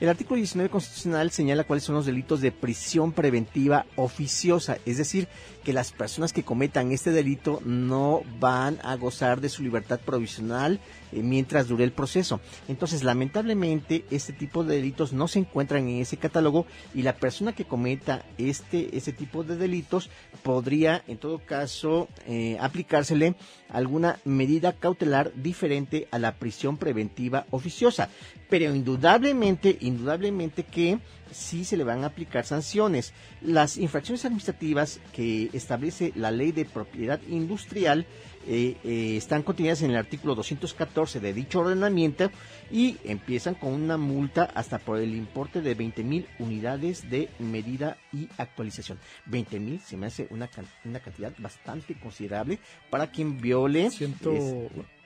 [0.00, 5.28] el artículo 19 constitucional señala cuáles son los delitos de prisión preventiva oficiosa, es decir,
[5.62, 10.80] que las personas que cometan este delito no van a gozar de su libertad provisional
[11.12, 12.40] eh, mientras dure el proceso.
[12.68, 17.52] Entonces, lamentablemente, este tipo de delitos no se encuentran en ese catálogo y la persona
[17.52, 20.10] que cometa este, este tipo de delitos
[20.42, 23.34] podría, en todo caso, eh, aplicársele
[23.68, 28.08] alguna medida cautelar diferente a la prisión preventiva oficiosa.
[28.48, 30.98] Pero indudablemente, indudablemente que
[31.32, 33.12] sí se le van a aplicar sanciones.
[33.40, 38.06] Las infracciones administrativas que establece la ley de propiedad industrial
[38.46, 42.30] eh, eh, están contenidas en el artículo 214 de dicho ordenamiento
[42.70, 47.98] y empiezan con una multa hasta por el importe de 20 mil unidades de medida
[48.12, 48.98] y actualización.
[49.26, 50.48] 20 mil se me hace una,
[50.84, 53.90] una cantidad bastante considerable para quien viole.
[53.90, 54.32] Ciento,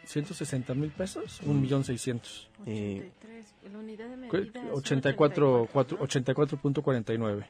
[0.06, 2.48] 160 mil pesos, un millón seiscientos.
[2.66, 7.46] La unidad de medida 84.49.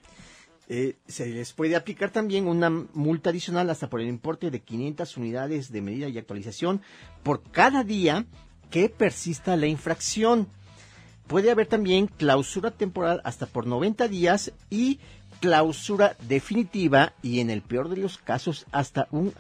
[0.67, 5.17] Eh, se les puede aplicar también una multa adicional hasta por el importe de 500
[5.19, 6.81] unidades de medida y actualización
[7.23, 8.25] por cada día
[8.71, 10.49] que persista la infracción.
[11.27, 15.01] Puede haber también clausura temporal hasta por 90 días y
[15.41, 19.35] clausura definitiva y en el peor de los casos hasta un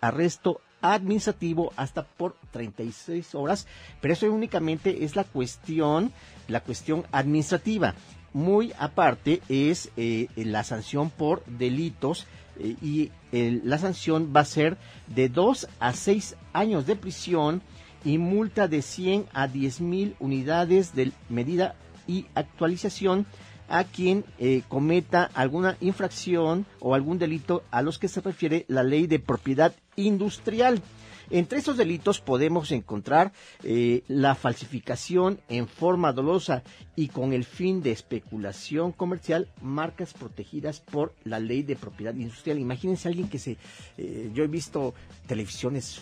[0.00, 0.60] arresto
[0.94, 3.66] administrativo hasta por 36 horas,
[4.00, 6.12] pero eso únicamente es la cuestión,
[6.48, 7.94] la cuestión administrativa.
[8.32, 12.26] Muy aparte es eh, la sanción por delitos
[12.58, 17.62] eh, y la sanción va a ser de 2 a 6 años de prisión
[18.04, 21.74] y multa de 100 a 10 mil unidades de medida
[22.06, 23.26] y actualización
[23.68, 28.82] a quien eh, cometa alguna infracción o algún delito a los que se refiere la
[28.82, 30.82] ley de propiedad industrial.
[31.30, 33.32] Entre estos delitos podemos encontrar
[33.64, 36.62] eh, la falsificación en forma dolosa
[36.94, 42.58] y con el fin de especulación comercial, marcas protegidas por la ley de propiedad industrial.
[42.60, 43.56] Imagínense alguien que se...
[43.98, 44.94] Eh, yo he visto
[45.26, 46.00] televisiones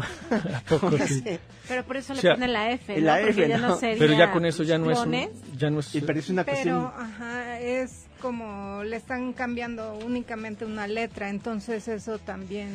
[1.68, 3.48] Pero por eso le ponen la F, la F
[3.98, 4.98] Pero ya con eso ya no es,
[5.56, 5.90] ya no es...
[6.06, 6.90] pero es una cuestión...
[6.96, 12.68] ajá, es como le están cambiando únicamente una letra, entonces eso también...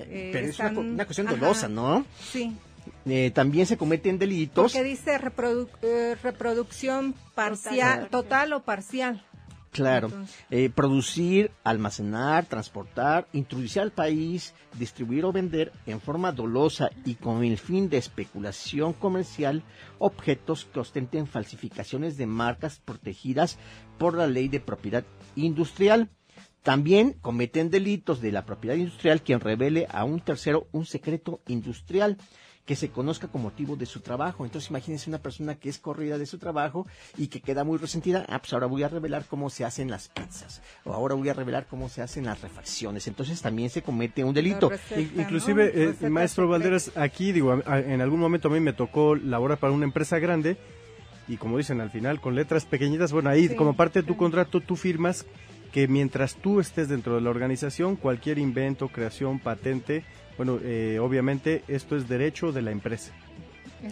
[0.00, 2.04] Eh, pero es una, cuestión dolosa, ¿no?
[2.30, 2.56] Sí.
[3.06, 4.72] Eh, también se cometen delitos.
[4.72, 9.22] Que dice eh, reproducción parcial, total o parcial.
[9.70, 10.10] Claro,
[10.50, 17.44] eh, producir, almacenar, transportar, introducir al país, distribuir o vender en forma dolosa y con
[17.44, 19.62] el fin de especulación comercial
[19.98, 23.58] objetos que ostenten falsificaciones de marcas protegidas
[23.98, 25.04] por la ley de propiedad
[25.36, 26.08] industrial.
[26.62, 32.16] También cometen delitos de la propiedad industrial quien revele a un tercero un secreto industrial
[32.68, 34.44] que se conozca como motivo de su trabajo.
[34.44, 38.26] Entonces imagínense una persona que es corrida de su trabajo y que queda muy resentida,
[38.28, 41.32] ah, pues ahora voy a revelar cómo se hacen las pizzas, o ahora voy a
[41.32, 43.08] revelar cómo se hacen las refacciones.
[43.08, 44.70] Entonces también se comete un delito.
[45.16, 49.72] Inclusive, eh, maestro Valderas, aquí digo, en algún momento a mí me tocó laborar para
[49.72, 50.58] una empresa grande
[51.26, 54.60] y como dicen al final con letras pequeñitas, bueno, ahí como parte de tu contrato
[54.60, 55.24] tú firmas
[55.72, 60.04] que mientras tú estés dentro de la organización, cualquier invento, creación, patente,
[60.38, 63.12] bueno, eh, obviamente esto es derecho de la empresa.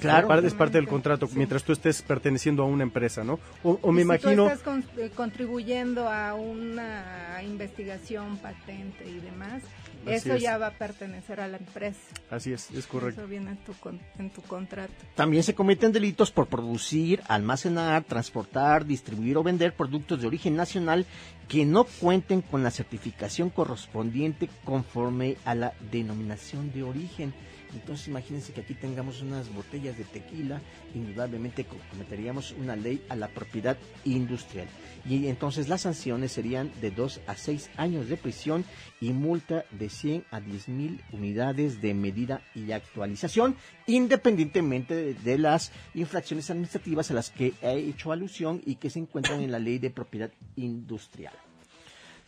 [0.01, 3.39] Claro, es parte del contrato mientras tú estés perteneciendo a una empresa, ¿no?
[3.63, 4.47] O, me imagino.
[4.47, 9.63] Tú estás eh, contribuyendo a una investigación, patente y demás,
[10.07, 12.01] eso ya va a pertenecer a la empresa.
[12.31, 13.21] Así es, es correcto.
[13.21, 13.75] Eso viene en tu,
[14.19, 14.93] en tu contrato.
[15.15, 21.07] También se cometen delitos por producir, almacenar, transportar, distribuir o vender productos de origen nacional
[21.49, 27.35] que no cuenten con la certificación correspondiente conforme a la denominación de origen.
[27.77, 30.63] Entonces imagínense que aquí tengamos unas botellas de tequila,
[30.95, 34.67] indudablemente cometeríamos una ley a la propiedad industrial.
[35.05, 38.65] Y entonces las sanciones serían de 2 a 6 años de prisión
[39.01, 43.57] y multa de 100 a 10 mil unidades de medida y actualización,
[43.87, 49.43] independientemente de, las infracciones administrativas a las que he hecho alusión y que se encuentran
[49.43, 51.35] en la ley de propiedad industrial.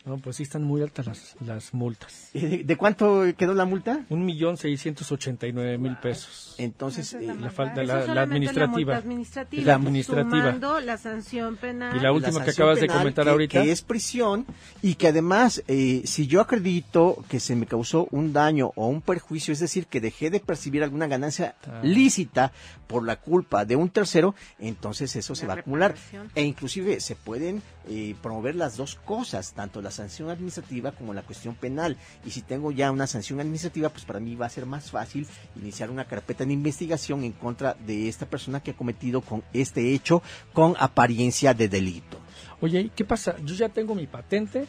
[0.05, 2.29] No, pues sí están muy altas las, las multas.
[2.33, 4.05] ¿De, cuánto quedó la multa?
[4.09, 6.55] Un millón seiscientos ochenta y nueve mil pesos.
[6.57, 8.93] Entonces, la, eh, falta la, administrativa.
[8.93, 9.63] La administrativa.
[9.63, 10.81] La administrativa.
[10.81, 11.95] la sanción penal.
[11.95, 13.61] Y la última que acabas de comentar ahorita.
[13.61, 14.45] Que es prisión
[14.81, 19.01] y que además, eh, si yo acredito que se me causó un daño o un
[19.01, 21.81] perjuicio, es decir, que dejé de percibir alguna ganancia ah.
[21.83, 22.53] lícita
[22.87, 25.95] por la culpa de un tercero, entonces eso se va a acumular.
[26.33, 31.21] E inclusive se pueden eh, promover las dos cosas, tanto la sanción administrativa como la
[31.21, 31.97] cuestión penal.
[32.25, 35.27] Y si tengo ya una sanción administrativa, pues para mí va a ser más fácil
[35.55, 39.93] iniciar una carpeta de investigación en contra de esta persona que ha cometido con este
[39.93, 40.21] hecho
[40.53, 42.17] con apariencia de delito.
[42.61, 43.35] Oye, ¿qué pasa?
[43.45, 44.65] Yo ya tengo mi patente,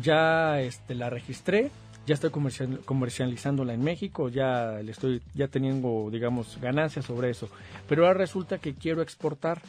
[0.00, 1.70] ya este, la registré,
[2.06, 7.48] ya estoy comercializándola en México, ya le estoy ya teniendo digamos ganancias sobre eso,
[7.88, 9.60] pero ahora resulta que quiero exportar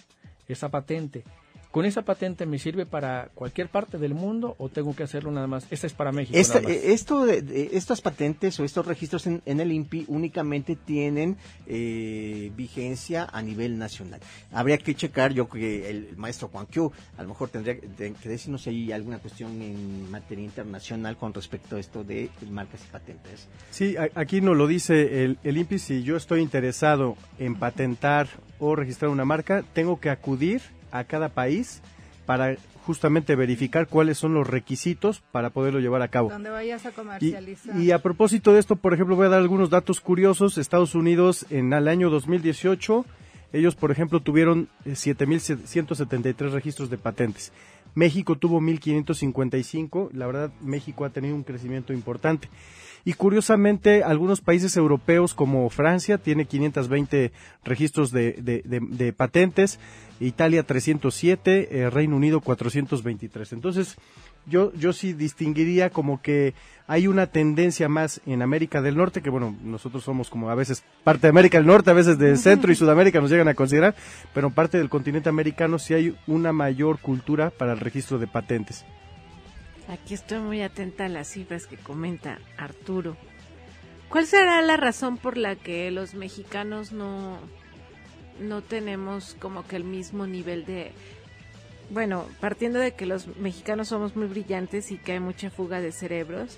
[0.47, 1.23] esa patente
[1.73, 5.47] ¿Con esa patente me sirve para cualquier parte del mundo o tengo que hacerlo nada
[5.47, 5.65] más?
[5.71, 6.37] Esta es para México.
[6.37, 13.41] Esto de, estas patentes o estos registros en, el INPI únicamente tienen eh, vigencia a
[13.41, 14.19] nivel nacional.
[14.51, 18.61] Habría que checar, yo que el, maestro Juan Q, a lo mejor tendría que decirnos
[18.61, 23.47] si hay alguna cuestión en materia internacional con respecto a esto de marcas y patentes.
[23.71, 28.27] Sí, aquí nos lo dice el, el INPI, si yo estoy interesado en patentar
[28.59, 30.61] o registrar una marca, tengo que acudir
[30.93, 31.81] a cada país
[32.25, 36.29] para justamente verificar cuáles son los requisitos para poderlo llevar a cabo.
[36.29, 37.77] Donde vayas a comercializar.
[37.77, 40.57] Y, a propósito de esto, por ejemplo, voy a dar algunos datos curiosos.
[40.57, 43.05] Estados Unidos en el año 2018,
[43.53, 47.51] ellos, por ejemplo, tuvieron 7.173 eh, registros de patentes.
[47.95, 50.11] México tuvo 1.555.
[50.13, 52.49] La verdad, México ha tenido un crecimiento importante.
[53.05, 57.33] Y curiosamente, algunos países europeos como Francia tiene 520
[57.65, 59.79] registros de, de, patentes,
[60.21, 63.51] Italia 307, eh, Reino Unido 423.
[63.53, 63.97] Entonces,
[64.45, 66.53] yo, yo sí distinguiría como que
[66.87, 70.83] hay una tendencia más en América del Norte, que bueno, nosotros somos como a veces
[71.03, 73.95] parte de América del Norte, a veces de Centro y Sudamérica nos llegan a considerar,
[74.33, 78.85] pero parte del continente americano sí hay una mayor cultura para el registro de patentes.
[79.87, 83.17] Aquí estoy muy atenta a las cifras que comenta Arturo.
[84.09, 87.39] ¿Cuál será la razón por la que los mexicanos no,
[88.39, 90.91] no tenemos como que el mismo nivel de...
[91.93, 95.91] Bueno, partiendo de que los mexicanos somos muy brillantes y que hay mucha fuga de
[95.91, 96.57] cerebros,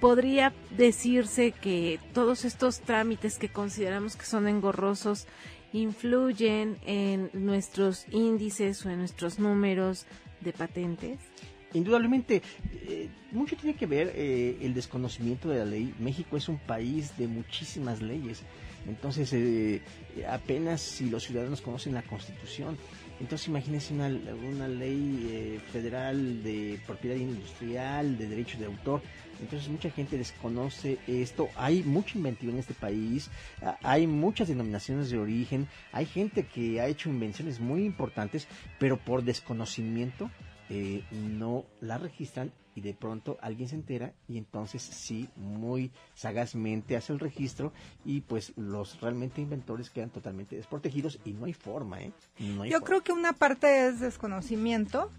[0.00, 5.26] podría decirse que todos estos trámites que consideramos que son engorrosos
[5.72, 10.06] influyen en nuestros índices o en nuestros números
[10.42, 11.18] de patentes?
[11.74, 12.42] Indudablemente,
[12.86, 15.92] eh, mucho tiene que ver eh, el desconocimiento de la ley.
[15.98, 18.42] México es un país de muchísimas leyes.
[18.86, 19.80] Entonces, eh,
[20.28, 22.76] apenas si los ciudadanos conocen la Constitución,
[23.22, 29.00] entonces imagínense una, una ley federal de propiedad industrial, de derechos de autor.
[29.40, 31.48] Entonces mucha gente desconoce esto.
[31.56, 33.30] Hay mucha inventiva en este país,
[33.82, 38.48] hay muchas denominaciones de origen, hay gente que ha hecho invenciones muy importantes,
[38.80, 40.28] pero por desconocimiento
[40.74, 46.96] eh, no la registran y de pronto alguien se entera y entonces sí, muy sagazmente
[46.96, 47.74] hace el registro
[48.06, 52.12] y pues los realmente inventores quedan totalmente desprotegidos y no hay forma, ¿eh?
[52.70, 55.10] Yo creo que una parte es desconocimiento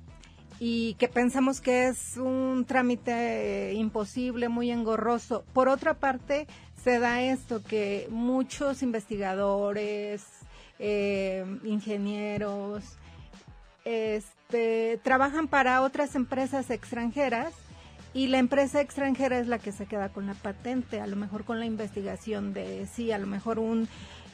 [0.59, 5.45] y que pensamos que es un trámite imposible, muy engorroso.
[5.53, 6.47] Por otra parte,
[6.83, 10.25] se da esto que muchos investigadores,
[10.79, 12.97] eh, ingenieros,
[13.85, 17.53] este, trabajan para otras empresas extranjeras
[18.13, 21.43] y la empresa extranjera es la que se queda con la patente, a lo mejor
[21.43, 23.87] con la investigación de sí, a lo mejor un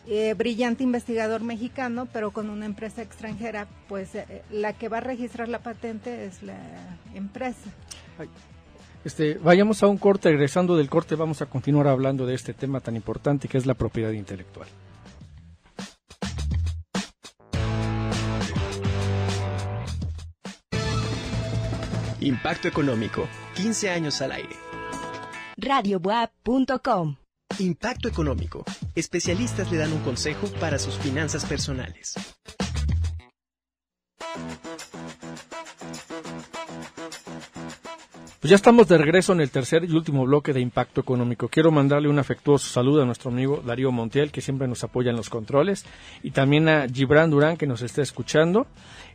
[0.08, 5.02] eh, brillante investigador mexicano, pero con una empresa extranjera, pues eh, la que va a
[5.02, 6.58] registrar la patente es la
[7.14, 7.70] empresa.
[9.06, 12.82] Este, vayamos a un corte, regresando del corte vamos a continuar hablando de este tema
[12.82, 14.68] tan importante que es la propiedad intelectual.
[22.22, 24.56] Impacto económico, 15 años al aire.
[25.56, 27.16] radiobuap.com
[27.60, 28.66] Impacto económico.
[28.94, 32.16] Especialistas le dan un consejo para sus finanzas personales.
[38.40, 41.50] Pues ya estamos de regreso en el tercer y último bloque de Impacto Económico.
[41.50, 45.18] Quiero mandarle un afectuoso saludo a nuestro amigo Darío Montiel, que siempre nos apoya en
[45.18, 45.86] los controles,
[46.24, 48.66] y también a Gibran Durán, que nos está escuchando.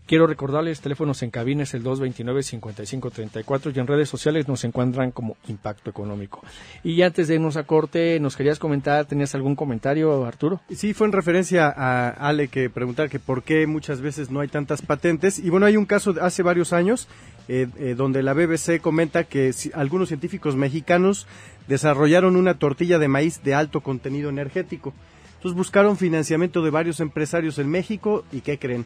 [0.06, 5.38] Quiero recordarles, teléfonos en cabina es el 229-5534 y en redes sociales nos encuentran como
[5.48, 6.42] Impacto Económico.
[6.82, 10.60] Y antes de irnos a corte, ¿nos querías comentar, tenías algún comentario, Arturo?
[10.68, 14.48] Sí, fue en referencia a Ale que preguntar que por qué muchas veces no hay
[14.48, 15.38] tantas patentes.
[15.38, 17.08] Y bueno, hay un caso de hace varios años
[17.48, 21.26] eh, eh, donde la BBC comenta que algunos científicos mexicanos
[21.66, 24.92] desarrollaron una tortilla de maíz de alto contenido energético.
[25.36, 28.84] Entonces buscaron financiamiento de varios empresarios en México y ¿qué creen?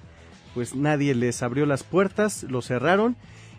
[0.54, 3.16] Pues nadie les abrió las puertas, lo cerraron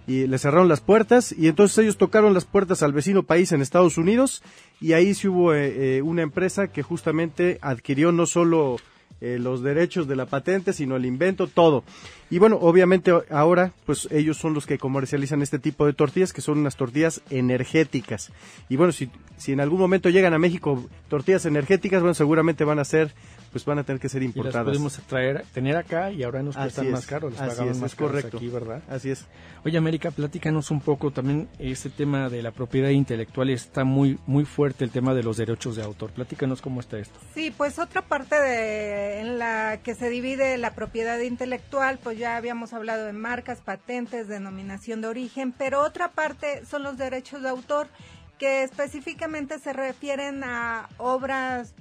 [0.07, 3.61] y les cerraron las puertas y entonces ellos tocaron las puertas al vecino país en
[3.61, 4.41] Estados Unidos
[4.81, 8.77] y ahí sí hubo eh, eh, una empresa que justamente adquirió no solo
[9.21, 11.83] eh, los derechos de la patente, sino el invento, todo.
[12.29, 16.39] Y bueno, obviamente ahora, pues ellos son los que comercializan este tipo de tortillas, que
[16.39, 18.31] son unas tortillas energéticas.
[18.69, 22.79] Y bueno, si, si en algún momento llegan a México tortillas energéticas, bueno, seguramente van
[22.79, 23.13] a ser
[23.51, 24.55] pues van a tener que ser importadas.
[24.55, 27.95] Y las podemos traer, tener acá y ahora nos cuestan más caro, las pagamos más
[27.95, 28.37] correcto.
[28.37, 28.81] aquí, ¿verdad?
[28.89, 29.25] Así es.
[29.65, 34.45] Oye, América, platícanos un poco también este tema de la propiedad intelectual está muy muy
[34.45, 36.11] fuerte el tema de los derechos de autor.
[36.11, 37.19] Platícanos cómo está esto.
[37.33, 42.37] Sí, pues otra parte de en la que se divide la propiedad intelectual, pues ya
[42.37, 47.49] habíamos hablado de marcas, patentes, denominación de origen, pero otra parte son los derechos de
[47.49, 47.87] autor
[48.37, 51.75] que específicamente se refieren a obras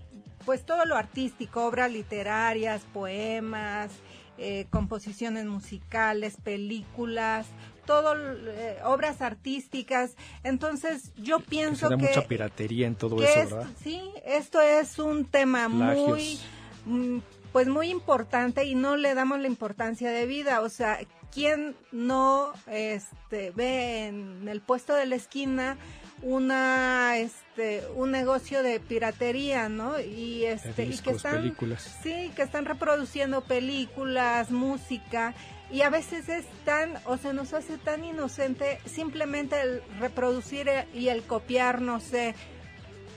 [0.49, 3.91] pues todo lo artístico, obras literarias, poemas,
[4.39, 7.45] eh, composiciones musicales, películas,
[7.85, 10.17] todo eh, obras artísticas.
[10.45, 13.71] Entonces, yo pienso que mucha piratería en todo eso, ¿verdad?
[13.85, 16.39] Sí, esto es un tema muy
[16.87, 17.19] mm,
[17.53, 20.99] pues muy importante y no le damos la importancia de vida, o sea,
[21.31, 25.77] ¿quién no este ve en el puesto de la esquina
[26.23, 31.99] una este un negocio de piratería no y este y que están películas.
[32.03, 35.35] sí que están reproduciendo películas música
[35.71, 41.09] y a veces es tan o se nos hace tan inocente simplemente el reproducir y
[41.09, 42.35] el copiar no sé.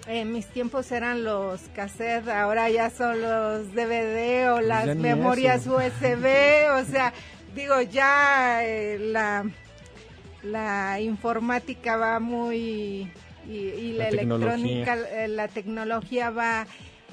[0.08, 5.68] En mis tiempos eran los cassettes, ahora ya son los DVD o pues las memorias
[5.68, 6.26] USB,
[6.74, 7.14] o sea,
[7.54, 9.46] digo, ya eh, la
[10.44, 13.12] la informática va muy
[13.48, 16.68] y, la, electrónica, eh, la tecnología va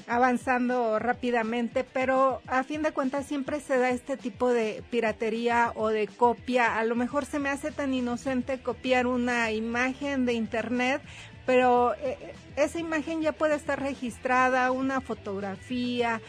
[0.07, 5.89] avanzando rápidamente, pero a fin de cuentas siempre se da este tipo de piratería o
[5.89, 6.77] de copia.
[6.77, 11.01] A lo mejor se me hace tan inocente copiar una imagen de internet,
[11.45, 16.21] pero eh, esa imagen ya puede estar registrada, una fotografía.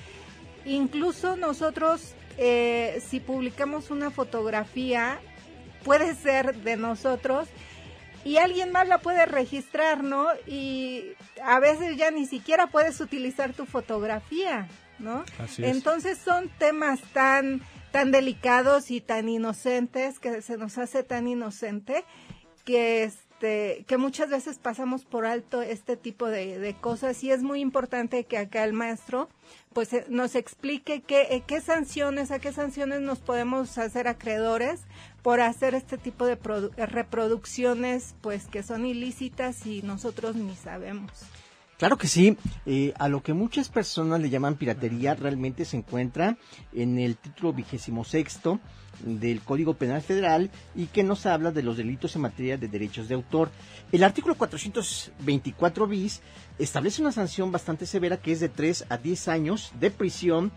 [0.67, 5.21] Incluso nosotros, eh, si publicamos una fotografía,
[5.85, 7.49] puede ser de nosotros
[8.25, 10.29] y alguien más la puede registrar, ¿no?
[10.47, 11.13] Y
[11.43, 14.69] a veces ya ni siquiera puedes utilizar tu fotografía,
[14.99, 15.25] ¿no?
[15.39, 15.71] Así es.
[15.71, 22.05] Entonces son temas tan tan delicados y tan inocentes que se nos hace tan inocente
[22.65, 27.43] que este que muchas veces pasamos por alto este tipo de, de cosas y es
[27.43, 29.29] muy importante que acá el maestro
[29.73, 34.83] pues eh, nos explique qué, eh, qué sanciones, a qué sanciones nos podemos hacer acreedores
[35.23, 36.37] por hacer este tipo de
[36.87, 41.11] reproducciones pues que son ilícitas y nosotros ni sabemos.
[41.81, 46.37] Claro que sí, eh, a lo que muchas personas le llaman piratería realmente se encuentra
[46.75, 48.61] en el título vigésimo sexto
[49.03, 53.09] del Código Penal Federal y que nos habla de los delitos en materia de derechos
[53.09, 53.51] de autor.
[53.93, 56.21] El artículo 424 bis
[56.59, 60.53] establece una sanción bastante severa que es de 3 a 10 años de prisión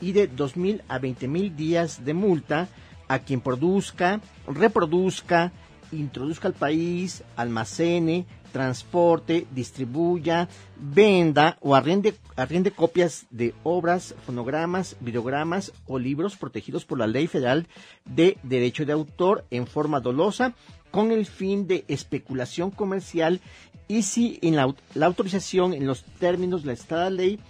[0.00, 2.68] y de 2.000 a 20.000 días de multa
[3.08, 5.52] a quien produzca, reproduzca,
[5.92, 15.72] introduzca al país, almacene, transporte, distribuya, venda o arriende, arriende copias de obras, fonogramas, videogramas
[15.86, 17.66] o libros protegidos por la Ley Federal
[18.04, 20.54] de Derecho de Autor en forma dolosa
[20.90, 23.40] con el fin de especulación comercial
[23.88, 24.74] y si en la,
[25.06, 27.40] autorización en los términos de la Estada Ley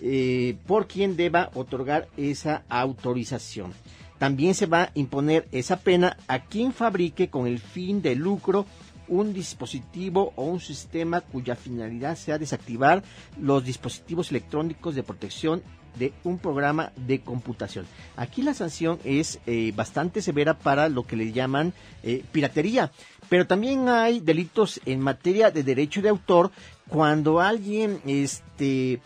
[0.00, 3.72] eh, por quien deba otorgar esa autorización.
[4.18, 8.66] También se va a imponer esa pena a quien fabrique con el fin de lucro
[9.08, 13.02] un dispositivo o un sistema cuya finalidad sea desactivar
[13.40, 15.62] los dispositivos electrónicos de protección
[15.98, 17.86] de un programa de computación.
[18.16, 22.90] Aquí la sanción es eh, bastante severa para lo que le llaman eh, piratería,
[23.28, 26.50] pero también hay delitos en materia de derecho de autor
[26.88, 29.00] cuando alguien este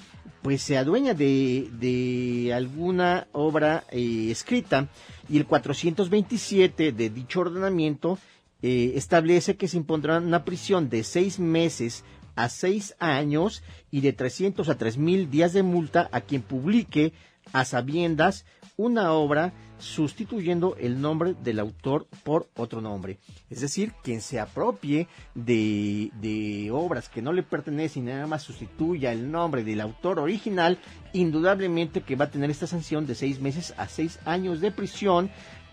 [0.48, 4.88] pues se adueña de, de alguna obra eh, escrita
[5.28, 8.18] y el 427 de dicho ordenamiento
[8.62, 12.02] eh, establece que se impondrá una prisión de seis meses
[12.34, 17.12] a seis años y de 300 a tres mil días de multa a quien publique
[17.52, 18.44] a sabiendas
[18.76, 23.18] una obra sustituyendo el nombre del autor por otro nombre.
[23.50, 28.42] Es decir, quien se apropie de, de, obras que no le pertenecen y nada más
[28.42, 30.78] sustituya el nombre del autor original,
[31.12, 35.30] indudablemente que va a tener esta sanción de seis meses a seis años de prisión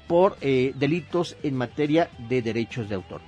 [0.07, 3.21] por eh, delitos en materia de derechos de autor.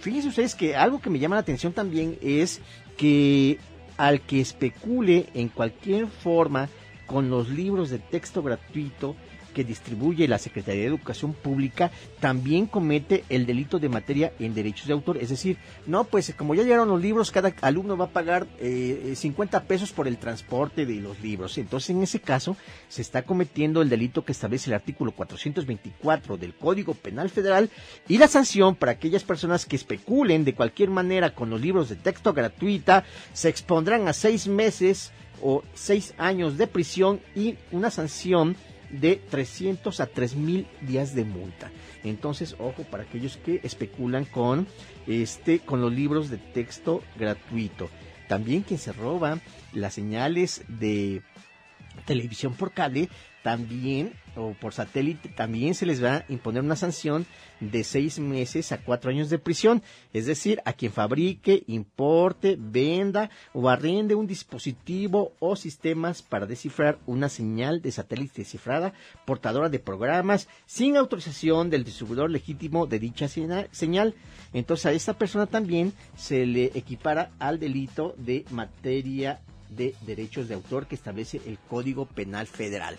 [0.00, 2.60] Fíjense ustedes que algo que me llama la atención también es
[2.96, 3.58] que
[3.96, 6.68] al que especule en cualquier forma
[7.08, 9.16] con los libros de texto gratuito,
[9.58, 11.90] que distribuye la Secretaría de Educación Pública
[12.20, 15.16] también comete el delito de materia en derechos de autor.
[15.16, 19.14] Es decir, no, pues como ya llegaron los libros, cada alumno va a pagar eh,
[19.16, 21.58] 50 pesos por el transporte de los libros.
[21.58, 22.56] Entonces, en ese caso,
[22.88, 27.68] se está cometiendo el delito que establece el artículo 424 del Código Penal Federal
[28.06, 31.96] y la sanción para aquellas personas que especulen de cualquier manera con los libros de
[31.96, 35.10] texto gratuita se expondrán a seis meses
[35.42, 38.56] o seis años de prisión y una sanción
[38.90, 41.70] de 300 a 3000 días de multa.
[42.04, 44.66] Entonces, ojo para aquellos que especulan con
[45.06, 47.90] este con los libros de texto gratuito.
[48.28, 49.38] También quien se roba
[49.72, 51.22] las señales de
[52.06, 53.08] televisión por cable
[53.42, 57.26] también o por satélite también se les va a imponer una sanción
[57.60, 59.82] de seis meses a cuatro años de prisión,
[60.12, 66.98] es decir, a quien fabrique, importe, venda o arrende un dispositivo o sistemas para descifrar
[67.06, 68.92] una señal de satélite descifrada
[69.26, 74.14] portadora de programas sin autorización del distribuidor legítimo de dicha señal.
[74.52, 80.54] Entonces a esta persona también se le equipara al delito de materia de derechos de
[80.54, 82.98] autor que establece el Código Penal Federal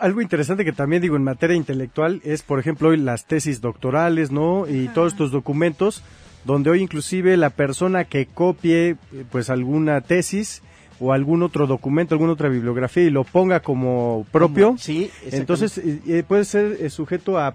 [0.00, 4.30] algo interesante que también digo en materia intelectual es, por ejemplo, hoy las tesis doctorales,
[4.30, 4.68] ¿no?
[4.68, 6.02] Y todos estos documentos
[6.44, 8.96] donde hoy inclusive la persona que copie eh,
[9.30, 10.62] pues alguna tesis
[11.00, 16.00] o algún otro documento, alguna otra bibliografía y lo ponga como propio, sí, entonces eh,
[16.06, 17.54] eh, puede ser sujeto a,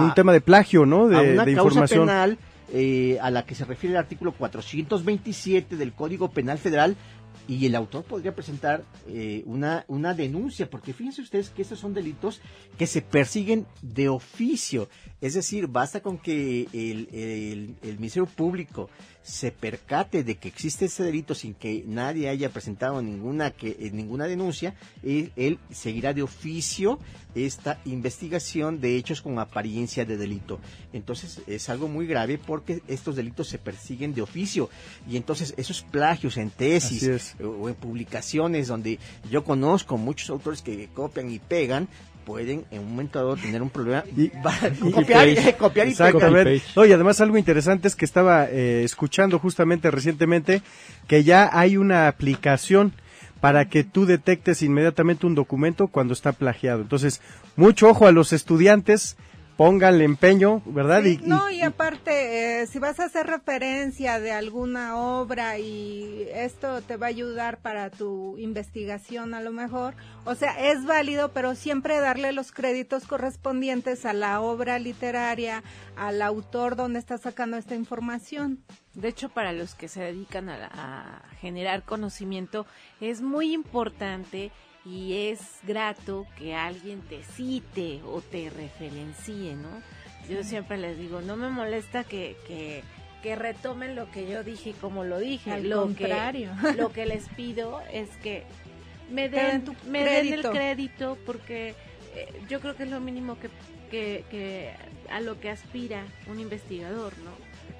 [0.00, 1.08] un tema de plagio, ¿no?
[1.08, 2.06] De, a una de causa información.
[2.06, 2.38] penal
[3.20, 6.96] a la que se refiere el artículo 427 del Código Penal Federal
[7.48, 11.94] y el autor podría presentar eh, una, una denuncia, porque fíjense ustedes que estos son
[11.94, 12.40] delitos
[12.78, 14.88] que se persiguen de oficio.
[15.20, 18.88] Es decir, basta con que el, el, el Ministerio Público
[19.22, 23.90] se percate de que existe ese delito sin que nadie haya presentado ninguna que eh,
[23.92, 26.98] ninguna denuncia, él, seguirá de oficio
[27.34, 30.60] esta investigación de hechos con apariencia de delito.
[30.92, 34.68] Entonces es algo muy grave porque estos delitos se persiguen de oficio
[35.08, 38.98] y entonces esos plagios en tesis o en publicaciones donde
[39.30, 41.88] yo conozco muchos autores que copian y pegan,
[42.24, 44.28] pueden en un momento dado tener un problema y,
[44.90, 50.62] copiar, y, copiar y y además algo interesante es que estaba eh, escuchando justamente recientemente
[51.06, 52.92] que ya hay una aplicación
[53.40, 56.80] para que tú detectes inmediatamente un documento cuando está plagiado.
[56.80, 57.20] Entonces,
[57.56, 59.16] mucho ojo a los estudiantes
[59.62, 61.04] pónganle empeño, ¿verdad?
[61.04, 66.82] y, no, y aparte, eh, si vas a hacer referencia de alguna obra y esto
[66.82, 69.94] te va a ayudar para tu investigación a lo mejor,
[70.24, 75.62] o sea, es válido, pero siempre darle los créditos correspondientes a la obra literaria,
[75.94, 78.64] al autor donde está sacando esta información.
[78.94, 82.66] De hecho, para los que se dedican a, a generar conocimiento,
[83.00, 84.50] es muy importante
[84.84, 89.82] y es grato que alguien te cite o te referencie, ¿no?
[90.28, 92.82] Yo siempre les digo, no me molesta que, que,
[93.22, 95.52] que retomen lo que yo dije y como lo dije.
[95.52, 96.52] Al lo contrario.
[96.60, 98.44] Que, lo que les pido es que
[99.10, 101.74] me den, me den el crédito porque
[102.14, 103.50] eh, yo creo que es lo mínimo que,
[103.90, 104.72] que, que
[105.10, 107.30] a lo que aspira un investigador, ¿no?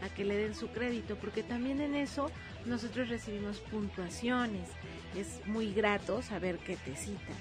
[0.07, 2.31] A que le den su crédito, porque también en eso
[2.67, 4.69] nosotros recibimos puntuaciones
[5.17, 7.37] es muy grato saber que te citan.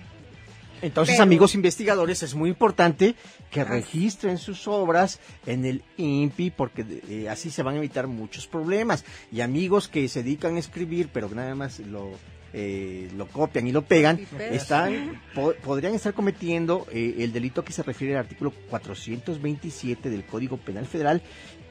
[0.81, 3.15] Entonces, amigos investigadores, es muy importante
[3.51, 8.47] que registren sus obras en el INPI porque eh, así se van a evitar muchos
[8.47, 9.05] problemas.
[9.31, 12.11] Y amigos que se dedican a escribir, pero nada más lo
[12.53, 14.19] eh, lo copian y lo pegan,
[14.51, 15.21] están,
[15.63, 20.85] podrían estar cometiendo eh, el delito que se refiere al artículo 427 del Código Penal
[20.85, 21.21] Federal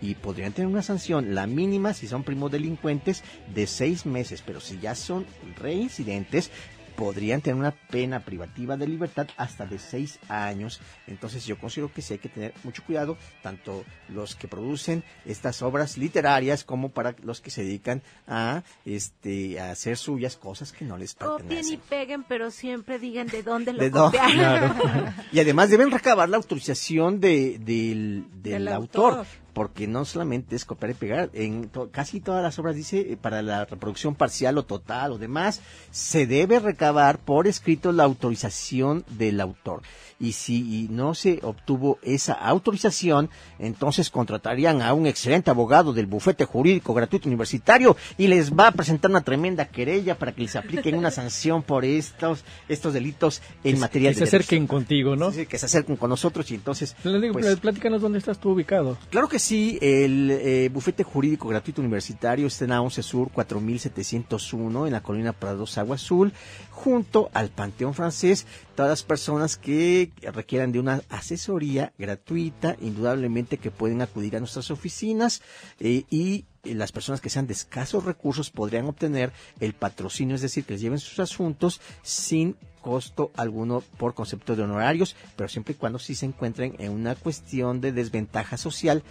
[0.00, 3.22] y podrían tener una sanción, la mínima si son primos delincuentes,
[3.54, 5.26] de seis meses, pero si ya son
[5.56, 6.50] reincidentes,
[6.96, 10.80] podrían tener una pena privativa de libertad hasta de seis años.
[11.06, 15.62] Entonces yo considero que sí hay que tener mucho cuidado, tanto los que producen estas
[15.62, 20.84] obras literarias como para los que se dedican a este a hacer suyas cosas que
[20.84, 21.48] no les pertenecen.
[21.48, 24.76] Copien y peguen, pero siempre digan de dónde lo copiaron.
[25.32, 30.94] y además deben recabar la autorización de, del, autor porque no solamente es copiar y
[30.94, 35.18] pegar, en casi todas las obras dice eh, para la reproducción parcial o total o
[35.18, 39.82] demás, se debe recabar por escrito la autorización del autor.
[40.20, 46.44] Y si no se obtuvo esa autorización, entonces contratarían a un excelente abogado del bufete
[46.44, 50.94] jurídico gratuito universitario y les va a presentar una tremenda querella para que les apliquen
[50.94, 55.32] una sanción por estos estos delitos en materia de que se acerquen contigo, ¿no?
[55.32, 56.94] Sí, que se acerquen con nosotros y entonces...
[57.02, 58.98] Pues, platícanos dónde estás tú ubicado.
[59.10, 64.92] Claro que sí, el eh, bufete jurídico gratuito universitario está en Aonce Sur 4701 en
[64.92, 66.32] la colina Prados Agua Azul,
[66.80, 68.46] junto al Panteón Francés.
[68.74, 74.70] Todas las personas que requieran de una asesoría gratuita, indudablemente que pueden acudir a nuestras
[74.70, 75.42] oficinas
[75.78, 80.64] eh, y las personas que sean de escasos recursos podrían obtener el patrocinio, es decir,
[80.64, 85.76] que les lleven sus asuntos sin costo alguno por concepto de honorarios, pero siempre y
[85.76, 89.02] cuando sí se encuentren en una cuestión de desventaja social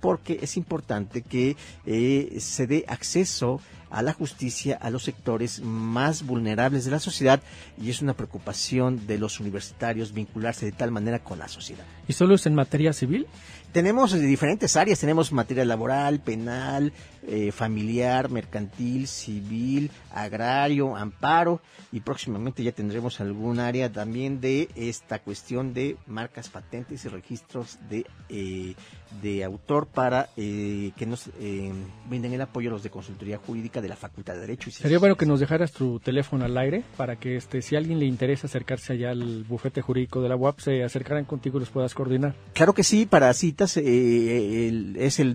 [0.00, 3.60] porque es importante que eh, se dé acceso a
[4.02, 7.40] la justicia a los sectores más vulnerables de la sociedad
[7.80, 11.84] y es una preocupación de los universitarios vincularse de tal manera con la sociedad.
[12.06, 13.26] ¿Y solo es en materia civil?
[13.72, 16.92] Tenemos diferentes áreas, tenemos materia laboral, penal,
[17.26, 21.60] eh, familiar, mercantil, civil, agrario, amparo
[21.92, 27.78] y próximamente ya tendremos algún área también de esta cuestión de marcas, patentes y registros
[27.90, 28.74] de, eh,
[29.20, 31.30] de autor para eh, que nos
[32.08, 34.70] brinden el apoyo a los de consultoría jurídica de la Facultad de Derecho.
[34.70, 37.78] Y Sería bueno que nos dejaras tu teléfono al aire para que este si a
[37.78, 41.60] alguien le interesa acercarse allá al bufete jurídico de la UAP se acercaran contigo y
[41.60, 42.34] los puedas coordinar.
[42.52, 45.34] Claro que sí, para citas es el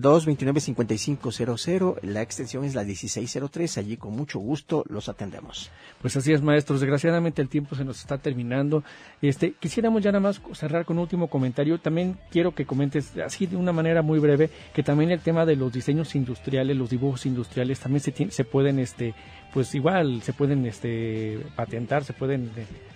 [1.78, 5.70] 229-5500 la extensión es la 1603, allí con mucho gusto los atendemos.
[6.00, 8.82] Pues así es, maestros, desgraciadamente el tiempo se nos está terminando.
[9.22, 11.78] Este, quisiéramos ya nada más cerrar con un último comentario.
[11.78, 15.56] También quiero que comentes así de una manera muy breve que también el tema de
[15.56, 19.14] los diseños industriales, los dibujos industriales también se, se pueden este
[19.52, 22.50] pues igual se pueden este patentar, se pueden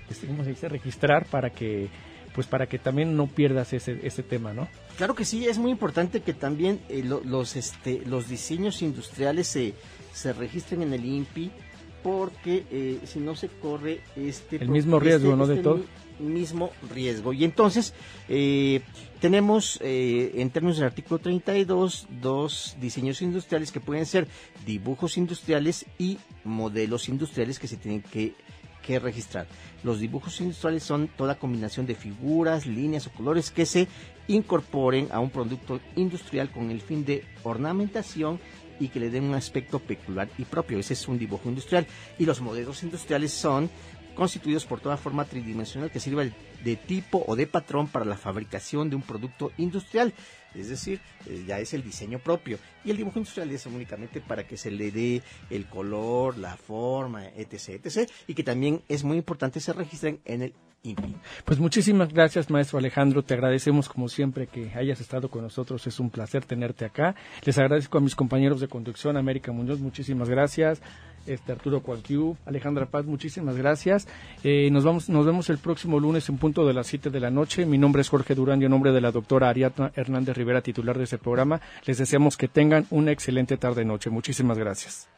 [0.08, 0.68] este, ¿cómo se dice?
[0.68, 1.88] registrar para que
[2.38, 4.68] pues para que también no pierdas ese, ese tema, ¿no?
[4.96, 9.74] Claro que sí, es muy importante que también eh, los, este, los diseños industriales se,
[10.12, 11.50] se registren en el INPI
[12.00, 14.54] porque eh, si no se corre este...
[14.54, 15.48] El mismo riesgo, ¿no?
[15.48, 15.80] de este todo.
[16.20, 17.32] mismo riesgo.
[17.32, 17.92] Y entonces
[18.28, 18.82] eh,
[19.20, 24.28] tenemos en términos del artículo 32 dos diseños industriales que pueden ser
[24.64, 28.34] dibujos industriales y modelos industriales que se tienen que
[28.88, 29.46] que registrar.
[29.84, 33.86] Los dibujos industriales son toda combinación de figuras, líneas o colores que se
[34.28, 38.40] incorporen a un producto industrial con el fin de ornamentación
[38.80, 40.78] y que le den un aspecto peculiar y propio.
[40.78, 41.86] Ese es un dibujo industrial.
[42.18, 43.68] Y los modelos industriales son
[44.14, 48.88] constituidos por toda forma tridimensional que sirva de tipo o de patrón para la fabricación
[48.88, 50.14] de un producto industrial
[50.54, 52.58] es decir, eh, ya es el diseño propio.
[52.84, 57.26] Y el dibujo industrial es únicamente para que se le dé el color, la forma,
[57.26, 61.16] etc., etc., y que también es muy importante se registren en el INPI.
[61.44, 63.22] Pues muchísimas gracias, maestro Alejandro.
[63.22, 65.86] Te agradecemos como siempre que hayas estado con nosotros.
[65.86, 67.14] Es un placer tenerte acá.
[67.44, 70.80] Les agradezco a mis compañeros de conducción, América Muñoz, muchísimas gracias
[71.28, 74.08] este Arturo Cualquiu, Alejandra Paz, muchísimas gracias.
[74.44, 77.30] Eh, nos vamos, nos vemos el próximo lunes en punto de las 7 de la
[77.30, 77.66] noche.
[77.66, 80.96] Mi nombre es Jorge Durán y en nombre de la doctora Ariadna Hernández Rivera, titular
[80.98, 84.10] de este programa, les deseamos que tengan una excelente tarde noche.
[84.10, 85.08] Muchísimas gracias.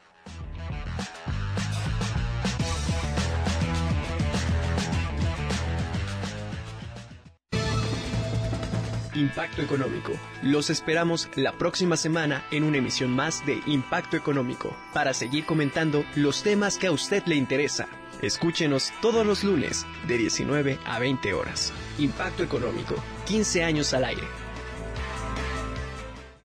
[9.20, 10.12] Impacto Económico.
[10.42, 16.04] Los esperamos la próxima semana en una emisión más de Impacto Económico para seguir comentando
[16.14, 17.86] los temas que a usted le interesa.
[18.22, 21.72] Escúchenos todos los lunes de 19 a 20 horas.
[21.98, 22.94] Impacto Económico,
[23.26, 24.39] 15 años al aire.